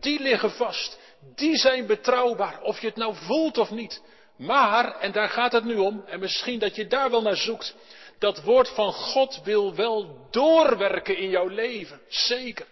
Die 0.00 0.20
liggen 0.20 0.50
vast, 0.50 0.98
die 1.34 1.56
zijn 1.56 1.86
betrouwbaar, 1.86 2.62
of 2.62 2.80
je 2.80 2.86
het 2.86 2.96
nou 2.96 3.14
voelt 3.14 3.58
of 3.58 3.70
niet. 3.70 4.02
Maar, 4.36 4.98
en 4.98 5.12
daar 5.12 5.28
gaat 5.28 5.52
het 5.52 5.64
nu 5.64 5.76
om, 5.76 6.04
en 6.06 6.20
misschien 6.20 6.58
dat 6.58 6.76
je 6.76 6.86
daar 6.86 7.10
wel 7.10 7.22
naar 7.22 7.36
zoekt, 7.36 7.74
dat 8.18 8.42
woord 8.42 8.68
van 8.68 8.92
God 8.92 9.40
wil 9.44 9.74
wel 9.74 10.26
doorwerken 10.30 11.16
in 11.16 11.28
jouw 11.28 11.48
leven, 11.48 12.00
zeker. 12.08 12.66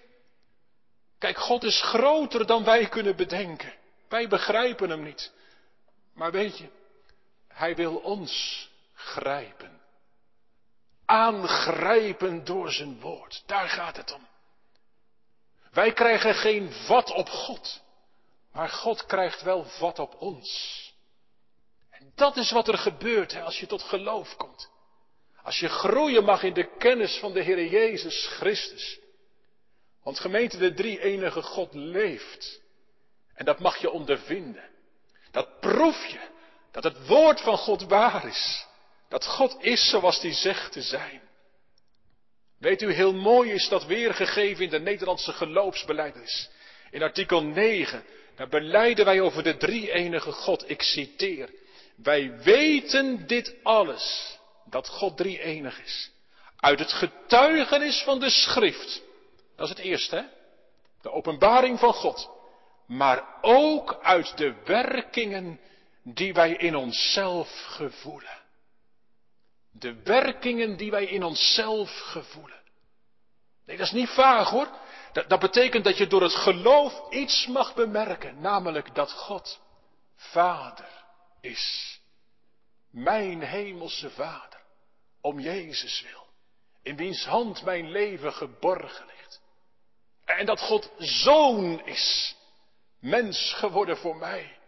Kijk, 1.19 1.39
God 1.39 1.65
is 1.65 1.83
groter 1.83 2.47
dan 2.47 2.65
wij 2.65 2.89
kunnen 2.89 3.17
bedenken. 3.17 3.75
Wij 4.09 4.29
begrijpen 4.29 4.91
hem 4.91 5.03
niet. 5.03 5.33
Maar 6.15 6.31
weet 6.31 6.59
je, 6.59 6.69
hij 7.49 7.75
wil 7.75 7.97
ons 7.97 8.69
grijpen. 8.95 9.81
Aangrijpen 11.05 12.45
door 12.45 12.73
zijn 12.73 13.01
woord. 13.01 13.43
Daar 13.47 13.69
gaat 13.69 13.97
het 13.97 14.13
om. 14.13 14.27
Wij 15.71 15.93
krijgen 15.93 16.35
geen 16.35 16.73
vat 16.73 17.11
op 17.11 17.29
God. 17.29 17.83
Maar 18.53 18.69
God 18.69 19.07
krijgt 19.07 19.43
wel 19.43 19.65
vat 19.65 19.99
op 19.99 20.15
ons. 20.19 20.81
En 21.91 22.13
dat 22.15 22.37
is 22.37 22.51
wat 22.51 22.69
er 22.69 22.79
gebeurt 22.79 23.33
hè, 23.33 23.43
als 23.43 23.61
je 23.61 23.67
tot 23.67 23.83
geloof 23.83 24.37
komt. 24.37 24.71
Als 25.43 25.59
je 25.59 25.69
groeien 25.69 26.25
mag 26.25 26.43
in 26.43 26.55
de 26.55 26.77
kennis 26.77 27.19
van 27.19 27.33
de 27.33 27.43
Heer 27.43 27.67
Jezus 27.67 28.27
Christus. 28.27 28.99
Want 30.07 30.21
gemeente, 30.21 30.57
de 30.57 30.75
drie 30.75 31.01
enige 31.01 31.43
God 31.43 31.75
leeft. 31.75 32.61
En 33.35 33.45
dat 33.45 33.59
mag 33.59 33.77
je 33.77 33.91
ondervinden. 33.91 34.65
Dat 35.31 35.61
proef 35.61 36.07
je. 36.07 36.21
Dat 36.73 36.85
het 36.85 37.07
woord 37.07 37.41
van 37.41 37.57
God 37.57 37.83
waar 37.83 38.27
is. 38.27 38.67
Dat 39.09 39.27
God 39.27 39.57
is 39.61 39.89
zoals 39.89 40.23
hij 40.23 40.33
zegt 40.33 40.73
te 40.73 40.83
zijn. 40.83 41.21
Weet 42.59 42.83
u, 42.83 42.93
heel 42.93 43.13
mooi 43.13 43.53
is 43.53 43.69
dat 43.69 43.85
weergegeven 43.85 44.65
in 44.65 44.71
de 44.71 44.81
Nederlandse 44.81 45.33
geloofsbelijdenis. 45.33 46.51
In 46.91 47.03
artikel 47.03 47.43
9, 47.43 48.05
daar 48.37 48.49
beleiden 48.49 49.05
wij 49.05 49.21
over 49.21 49.43
de 49.43 49.57
drie 49.57 49.93
enige 49.93 50.33
God. 50.33 50.71
Ik 50.71 50.83
citeer. 50.83 51.51
Wij 51.97 52.39
weten 52.43 53.27
dit 53.27 53.55
alles, 53.63 54.37
dat 54.65 54.89
God 54.89 55.17
drie 55.17 55.41
enig 55.41 55.81
is. 55.83 56.11
Uit 56.57 56.79
het 56.79 56.93
getuigenis 56.93 58.03
van 58.03 58.21
de 58.21 58.31
schrift. 58.31 59.05
Dat 59.57 59.69
is 59.69 59.77
het 59.77 59.85
eerste, 59.85 60.17
hè? 60.17 60.23
De 61.03 61.11
openbaring 61.13 61.79
van 61.79 61.93
God 61.93 62.35
maar 62.87 63.39
ook 63.41 63.99
uit 64.03 64.37
de 64.37 64.55
werkingen 64.65 65.61
die 66.03 66.35
wij 66.35 66.53
in 66.53 66.77
onszelf 66.77 67.49
gevoelen. 67.67 68.45
De 69.73 70.03
werkingen 70.03 70.77
die 70.77 70.91
wij 70.91 71.05
in 71.05 71.25
onszelf 71.25 71.91
gevoelen. 71.99 72.63
Nee, 73.65 73.77
dat 73.77 73.87
is 73.87 73.93
niet 73.93 74.09
vaag 74.09 74.51
hoor. 74.51 74.69
Dat, 75.13 75.29
dat 75.29 75.41
betekent 75.41 75.85
dat 75.85 75.97
je 75.97 76.07
door 76.07 76.23
het 76.23 76.35
geloof 76.35 77.11
iets 77.11 77.47
mag 77.47 77.75
bemerken, 77.75 78.41
namelijk 78.41 78.95
dat 78.95 79.13
God 79.13 79.61
Vader 80.17 81.05
is. 81.41 81.99
Mijn 82.91 83.43
hemelse 83.43 84.11
Vader, 84.11 84.61
om 85.21 85.41
Jezus 85.41 86.03
wil, 86.03 86.27
in 86.83 86.97
wiens 86.97 87.25
hand 87.25 87.65
mijn 87.65 87.91
leven 87.91 88.33
geborgen. 88.33 89.16
En 90.27 90.47
dat 90.47 90.61
God 90.61 90.93
Zoon 90.99 91.87
is, 91.87 92.37
mens 92.99 93.53
geworden 93.53 93.97
voor 93.97 94.17
mij. 94.17 94.59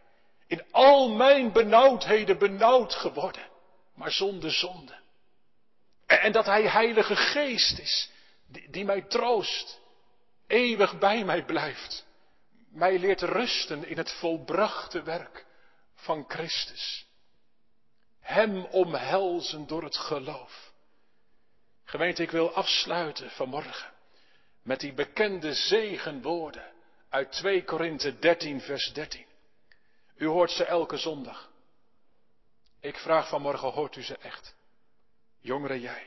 In 0.46 0.64
al 0.70 1.08
mijn 1.08 1.52
benauwdheden 1.52 2.38
benauwd 2.38 2.94
geworden, 2.94 3.48
maar 3.94 4.10
zonder 4.10 4.52
zonde. 4.52 4.98
En 6.06 6.32
dat 6.32 6.46
Hij 6.46 6.62
Heilige 6.62 7.16
Geest 7.16 7.78
is, 7.78 8.10
die, 8.70 8.84
mij 8.84 9.02
troost, 9.02 9.80
eeuwig 10.46 10.98
bij 10.98 11.24
mij 11.24 11.44
blijft, 11.44 12.06
mij 12.70 12.98
leert 12.98 13.22
rusten 13.22 13.88
in 13.88 13.96
het 13.96 14.12
volbrachte 14.12 15.02
werk 15.02 15.46
van 15.94 16.24
Christus. 16.28 17.06
Hem 18.20 18.64
omhelzen 18.64 19.66
door 19.66 19.82
het 19.82 19.96
geloof. 19.96 20.72
Gemeente, 21.84 22.22
ik 22.22 22.30
wil 22.30 22.52
afsluiten 22.54 23.30
vanmorgen 23.30 23.96
met 24.68 24.80
die 24.80 24.92
bekende 24.92 25.54
zegenwoorden 25.54 26.72
uit 27.08 27.32
2 27.32 27.64
Korinthe 27.64 28.18
13, 28.18 28.60
vers 28.60 28.92
13. 28.92 29.26
U 30.16 30.26
hoort 30.26 30.50
ze 30.50 30.64
elke 30.64 30.96
zondag. 30.96 31.50
Ik 32.80 32.96
vraag 32.96 33.28
vanmorgen, 33.28 33.70
hoort 33.70 33.96
u 33.96 34.02
ze 34.02 34.16
echt? 34.16 34.54
Jongere 35.40 35.80
jij. 35.80 36.06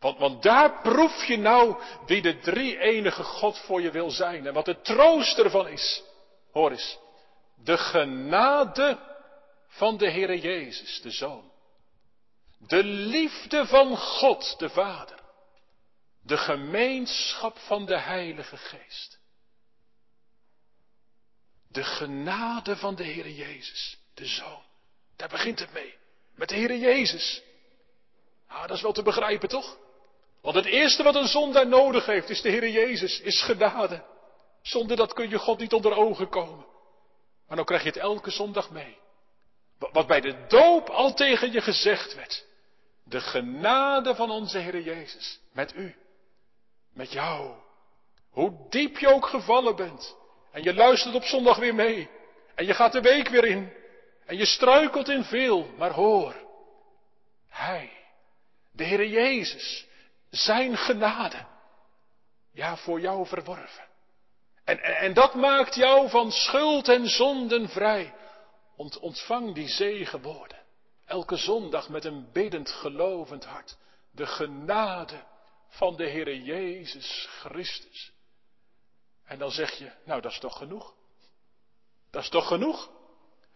Want, 0.00 0.18
want 0.18 0.42
daar 0.42 0.80
proef 0.82 1.24
je 1.24 1.36
nou 1.36 1.82
wie 2.06 2.22
de 2.22 2.38
drie 2.38 2.78
enige 2.78 3.22
God 3.22 3.58
voor 3.58 3.80
je 3.80 3.90
wil 3.90 4.10
zijn. 4.10 4.46
En 4.46 4.54
wat 4.54 4.64
de 4.64 4.80
troost 4.80 5.38
ervan 5.38 5.68
is. 5.68 6.02
Hoor 6.52 6.70
eens. 6.70 6.98
De 7.56 7.76
genade 7.78 8.98
van 9.66 9.96
de 9.96 10.10
Heere 10.10 10.40
Jezus, 10.40 11.00
de 11.00 11.10
Zoon. 11.10 11.50
De 12.58 12.84
liefde 12.84 13.66
van 13.66 13.96
God, 13.96 14.58
de 14.58 14.68
Vader. 14.68 15.23
De 16.24 16.36
gemeenschap 16.36 17.58
van 17.58 17.86
de 17.86 17.98
Heilige 17.98 18.56
Geest 18.56 19.18
De 21.68 21.84
genade 21.84 22.76
van 22.76 22.94
de 22.94 23.04
Heer 23.04 23.28
Jezus, 23.28 23.98
de 24.14 24.26
Zoon. 24.26 24.62
Daar 25.16 25.28
begint 25.28 25.58
het 25.58 25.72
mee. 25.72 25.94
Met 26.34 26.48
de 26.48 26.54
Heer 26.54 26.76
Jezus. 26.76 27.42
Ah, 28.46 28.60
dat 28.60 28.76
is 28.76 28.82
wel 28.82 28.92
te 28.92 29.02
begrijpen, 29.02 29.48
toch? 29.48 29.78
Want 30.40 30.56
het 30.56 30.64
eerste 30.64 31.02
wat 31.02 31.14
een 31.14 31.28
zondaar 31.28 31.66
nodig 31.66 32.06
heeft, 32.06 32.30
is 32.30 32.40
de 32.40 32.48
Heer 32.48 32.68
Jezus, 32.68 33.20
is 33.20 33.42
genade. 33.42 34.04
Zonder 34.62 34.96
dat 34.96 35.12
kun 35.12 35.28
je 35.28 35.38
God 35.38 35.58
niet 35.58 35.72
onder 35.72 35.96
ogen 35.96 36.28
komen. 36.28 36.66
Maar 37.46 37.56
dan 37.56 37.64
krijg 37.64 37.82
je 37.82 37.88
het 37.88 37.98
elke 37.98 38.30
zondag 38.30 38.70
mee. 38.70 38.98
Wat 39.78 40.06
bij 40.06 40.20
de 40.20 40.46
doop 40.48 40.88
al 40.88 41.14
tegen 41.14 41.52
je 41.52 41.60
gezegd 41.60 42.14
werd. 42.14 42.46
De 43.04 43.20
genade 43.20 44.14
van 44.14 44.30
onze 44.30 44.58
Heer 44.58 44.80
Jezus. 44.80 45.40
Met 45.52 45.74
u. 45.74 45.96
Met 46.94 47.12
jou. 47.12 47.54
Hoe 48.30 48.66
diep 48.68 48.98
je 48.98 49.08
ook 49.08 49.26
gevallen 49.26 49.76
bent. 49.76 50.16
En 50.52 50.62
je 50.62 50.74
luistert 50.74 51.14
op 51.14 51.24
zondag 51.24 51.56
weer 51.56 51.74
mee. 51.74 52.10
En 52.54 52.66
je 52.66 52.74
gaat 52.74 52.92
de 52.92 53.00
week 53.00 53.28
weer 53.28 53.44
in. 53.44 53.72
En 54.26 54.36
je 54.36 54.46
struikelt 54.46 55.08
in 55.08 55.24
veel. 55.24 55.66
Maar 55.76 55.92
hoor. 55.92 56.34
Hij. 57.48 57.90
De 58.72 58.84
Heer 58.84 59.06
Jezus. 59.06 59.86
Zijn 60.30 60.76
genade. 60.76 61.46
Ja, 62.52 62.76
voor 62.76 63.00
jou 63.00 63.26
verworven. 63.26 63.84
En, 64.64 64.82
en, 64.82 65.14
dat 65.14 65.34
maakt 65.34 65.74
jou 65.74 66.08
van 66.08 66.32
schuld 66.32 66.88
en 66.88 67.08
zonden 67.08 67.68
vrij. 67.68 68.14
Ont, 68.76 68.98
ontvang 68.98 69.54
die 69.54 69.68
zegenwoorden. 69.68 70.58
Elke 71.06 71.36
zondag 71.36 71.88
met 71.88 72.04
een 72.04 72.28
biddend, 72.32 72.70
gelovend 72.70 73.44
hart. 73.44 73.76
De 74.10 74.26
genade 74.26 75.22
van 75.74 75.96
de 75.96 76.10
Heere 76.10 76.42
Jezus 76.42 77.28
Christus. 77.40 78.12
En 79.24 79.38
dan 79.38 79.50
zeg 79.50 79.72
je, 79.72 79.92
nou 80.04 80.20
dat 80.20 80.32
is 80.32 80.38
toch 80.38 80.56
genoeg? 80.56 80.94
Dat 82.10 82.22
is 82.22 82.28
toch 82.28 82.46
genoeg? 82.46 82.90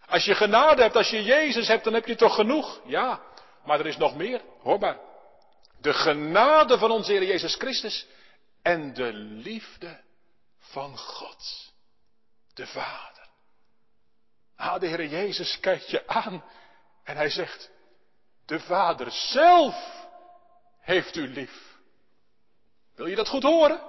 Als 0.07 0.25
je 0.25 0.35
genade 0.35 0.83
hebt, 0.83 0.97
als 0.97 1.11
je 1.11 1.23
Jezus 1.23 1.69
hebt, 1.69 1.85
dan 1.85 1.93
heb 1.93 2.07
je 2.07 2.15
toch 2.15 2.35
genoeg? 2.35 2.81
Ja, 2.85 3.23
maar 3.65 3.81
er 3.81 3.87
is 3.87 3.97
nog 3.97 4.17
meer. 4.17 4.43
Hoor 4.61 4.79
maar. 4.79 4.99
De 5.81 5.93
genade 5.93 6.79
van 6.79 6.91
onze 6.91 7.13
Heer 7.13 7.25
Jezus 7.25 7.55
Christus 7.55 8.07
en 8.63 8.95
de 8.95 9.13
liefde 9.13 10.01
van 10.59 10.99
God, 10.99 11.73
de 12.55 12.67
Vader. 12.67 13.29
Ah, 14.57 14.81
de 14.81 14.87
Heer 14.87 15.07
Jezus 15.07 15.61
kijkt 15.61 15.91
je 15.91 16.07
aan 16.07 16.45
en 17.05 17.17
hij 17.17 17.31
zegt, 17.31 17.71
de 18.47 18.61
Vader 18.61 19.11
zelf 19.11 20.07
heeft 20.81 21.17
u 21.17 21.29
lief. 21.29 21.68
Wil 22.99 23.07
je 23.07 23.17
dat 23.17 23.29
goed 23.29 23.43
horen? 23.43 23.81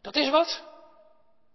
Dat 0.00 0.16
is 0.16 0.30
wat. 0.30 0.62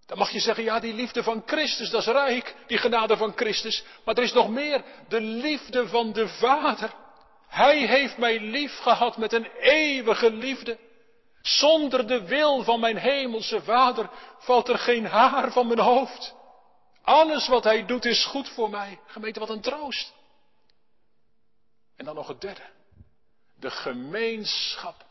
Dan 0.05 0.17
mag 0.17 0.29
je 0.29 0.39
zeggen, 0.39 0.63
ja, 0.63 0.79
die 0.79 0.93
liefde 0.93 1.23
van 1.23 1.43
Christus, 1.45 1.89
dat 1.89 2.01
is 2.01 2.07
rijk, 2.07 2.55
die 2.67 2.77
genade 2.77 3.17
van 3.17 3.33
Christus. 3.35 3.83
Maar 4.05 4.15
er 4.15 4.23
is 4.23 4.33
nog 4.33 4.49
meer, 4.49 4.83
de 5.07 5.21
liefde 5.21 5.87
van 5.87 6.13
de 6.13 6.27
Vader. 6.27 6.93
Hij 7.47 7.77
heeft 7.77 8.17
mij 8.17 8.39
lief 8.39 8.77
gehad 8.77 9.17
met 9.17 9.33
een 9.33 9.45
eeuwige 9.59 10.31
liefde. 10.31 10.77
Zonder 11.41 12.07
de 12.07 12.25
wil 12.25 12.63
van 12.63 12.79
mijn 12.79 12.97
hemelse 12.97 13.61
Vader 13.61 14.09
valt 14.39 14.69
er 14.69 14.77
geen 14.77 15.05
haar 15.05 15.51
van 15.51 15.67
mijn 15.67 15.79
hoofd. 15.79 16.35
Alles 17.01 17.47
wat 17.47 17.63
Hij 17.63 17.85
doet 17.85 18.05
is 18.05 18.25
goed 18.25 18.49
voor 18.49 18.69
mij. 18.69 18.99
Gemeente, 19.05 19.39
wat 19.39 19.49
een 19.49 19.61
troost. 19.61 20.13
En 21.95 22.05
dan 22.05 22.15
nog 22.15 22.27
het 22.27 22.41
derde. 22.41 22.69
De 23.59 23.69
gemeenschap 23.69 25.06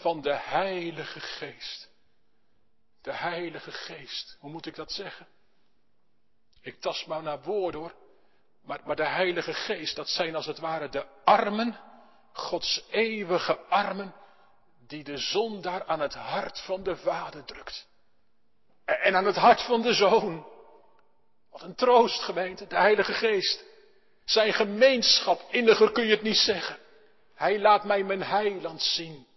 van 0.00 0.20
de 0.20 0.34
Heilige 0.34 1.20
Geest. 1.20 1.88
De 3.02 3.12
Heilige 3.12 3.72
Geest. 3.72 4.36
Hoe 4.40 4.50
moet 4.50 4.66
ik 4.66 4.74
dat 4.74 4.92
zeggen? 4.92 5.26
Ik 6.60 6.80
tast 6.80 7.06
maar 7.06 7.22
naar 7.22 7.42
woorden 7.42 7.80
hoor. 7.80 7.94
Maar, 8.62 8.80
maar 8.84 8.96
de 8.96 9.06
Heilige 9.06 9.52
Geest, 9.52 9.96
dat 9.96 10.08
zijn 10.08 10.34
als 10.34 10.46
het 10.46 10.58
ware 10.58 10.88
de 10.88 11.06
armen, 11.24 11.80
Gods 12.32 12.84
eeuwige 12.90 13.58
armen, 13.58 14.14
die 14.86 15.04
de 15.04 15.16
zondaar 15.16 15.84
aan 15.84 16.00
het 16.00 16.14
hart 16.14 16.60
van 16.60 16.82
de 16.82 16.96
Vader 16.96 17.44
drukt. 17.44 17.88
En 18.84 19.16
aan 19.16 19.26
het 19.26 19.36
hart 19.36 19.62
van 19.62 19.82
de 19.82 19.92
Zoon. 19.92 20.46
Wat 21.50 21.62
een 21.62 21.74
troost, 21.74 22.22
gemeente, 22.22 22.66
de 22.66 22.76
Heilige 22.76 23.12
Geest. 23.12 23.64
Zijn 24.24 24.52
gemeenschap, 24.52 25.40
inniger 25.50 25.92
kun 25.92 26.04
je 26.04 26.10
het 26.10 26.22
niet 26.22 26.36
zeggen. 26.36 26.78
Hij 27.34 27.58
laat 27.58 27.84
mij 27.84 28.02
mijn 28.02 28.22
heiland 28.22 28.82
zien 28.82 29.28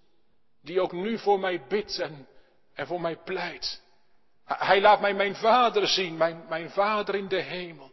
die 0.63 0.81
ook 0.81 0.91
nu 0.91 1.19
voor 1.19 1.39
mij 1.39 1.65
bidt 1.67 1.99
en, 1.99 2.27
en 2.73 2.87
voor 2.87 3.01
mij 3.01 3.17
pleit. 3.17 3.81
Hij 4.45 4.81
laat 4.81 5.01
mij 5.01 5.13
mijn 5.13 5.35
vader 5.35 5.87
zien, 5.87 6.17
mijn, 6.17 6.45
mijn 6.49 6.69
vader 6.69 7.15
in 7.15 7.27
de 7.27 7.41
hemel. 7.41 7.91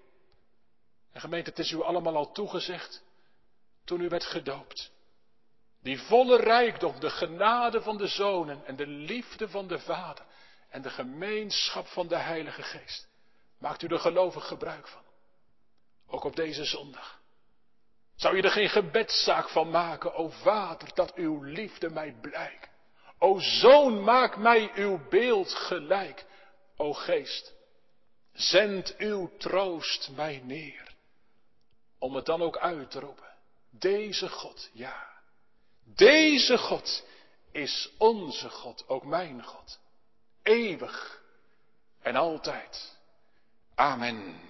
En 1.13 1.21
gemeente, 1.21 1.51
het 1.51 1.59
is 1.59 1.71
u 1.71 1.83
allemaal 1.83 2.17
al 2.17 2.33
toegezegd 2.33 3.03
toen 3.85 4.01
u 4.01 4.09
werd 4.09 4.25
gedoopt. 4.25 4.93
Die 5.83 6.01
volle 6.01 6.37
rijkdom, 6.37 7.01
de 7.01 7.11
genade 7.11 7.83
van 7.83 7.97
de 7.97 8.07
zonen 8.07 8.67
en 8.67 8.77
de 8.77 8.87
liefde 8.87 9.49
van 9.49 9.67
de 9.67 9.79
vader 9.79 10.25
en 10.69 10.83
de 10.83 10.91
gemeenschap 10.91 11.87
van 11.87 12.09
de 12.09 12.17
Heilige 12.17 12.63
Geest. 12.63 13.09
Maakt 13.59 13.83
u 13.83 13.87
er 13.87 13.99
gelovig 13.99 14.47
gebruik 14.47 14.89
van. 14.89 15.03
Ook 16.07 16.25
op 16.25 16.37
deze 16.37 16.65
zondag. 16.65 17.20
Zou 18.21 18.37
je 18.37 18.43
er 18.43 18.51
geen 18.51 18.69
gebedszaak 18.69 19.49
van 19.49 19.71
maken, 19.71 20.15
o 20.15 20.29
Vader, 20.29 20.95
dat 20.95 21.15
uw 21.15 21.43
liefde 21.43 21.91
mij 21.91 22.15
blijkt. 22.21 22.69
O 23.19 23.39
Zoon, 23.39 24.03
maak 24.05 24.37
mij 24.37 24.71
uw 24.75 25.09
beeld 25.09 25.55
gelijk. 25.55 26.25
O 26.77 26.93
Geest, 26.93 27.55
zend 28.33 28.97
uw 28.97 29.37
troost 29.39 30.11
mij 30.17 30.41
neer. 30.45 30.95
Om 31.99 32.15
het 32.15 32.27
dan 32.27 32.43
ook 32.43 32.59
uit 32.59 32.91
te 32.91 33.01
roepen. 33.01 33.35
Deze 33.71 34.29
God, 34.29 34.71
ja. 34.73 35.07
Deze 35.85 36.59
God 36.59 37.07
is 37.53 37.91
onze 37.99 38.49
God, 38.49 38.89
ook 38.89 39.05
mijn 39.05 39.45
God. 39.45 39.79
Eeuwig 40.43 41.23
en 42.03 42.17
altijd. 42.17 42.99
Amen. 43.75 44.50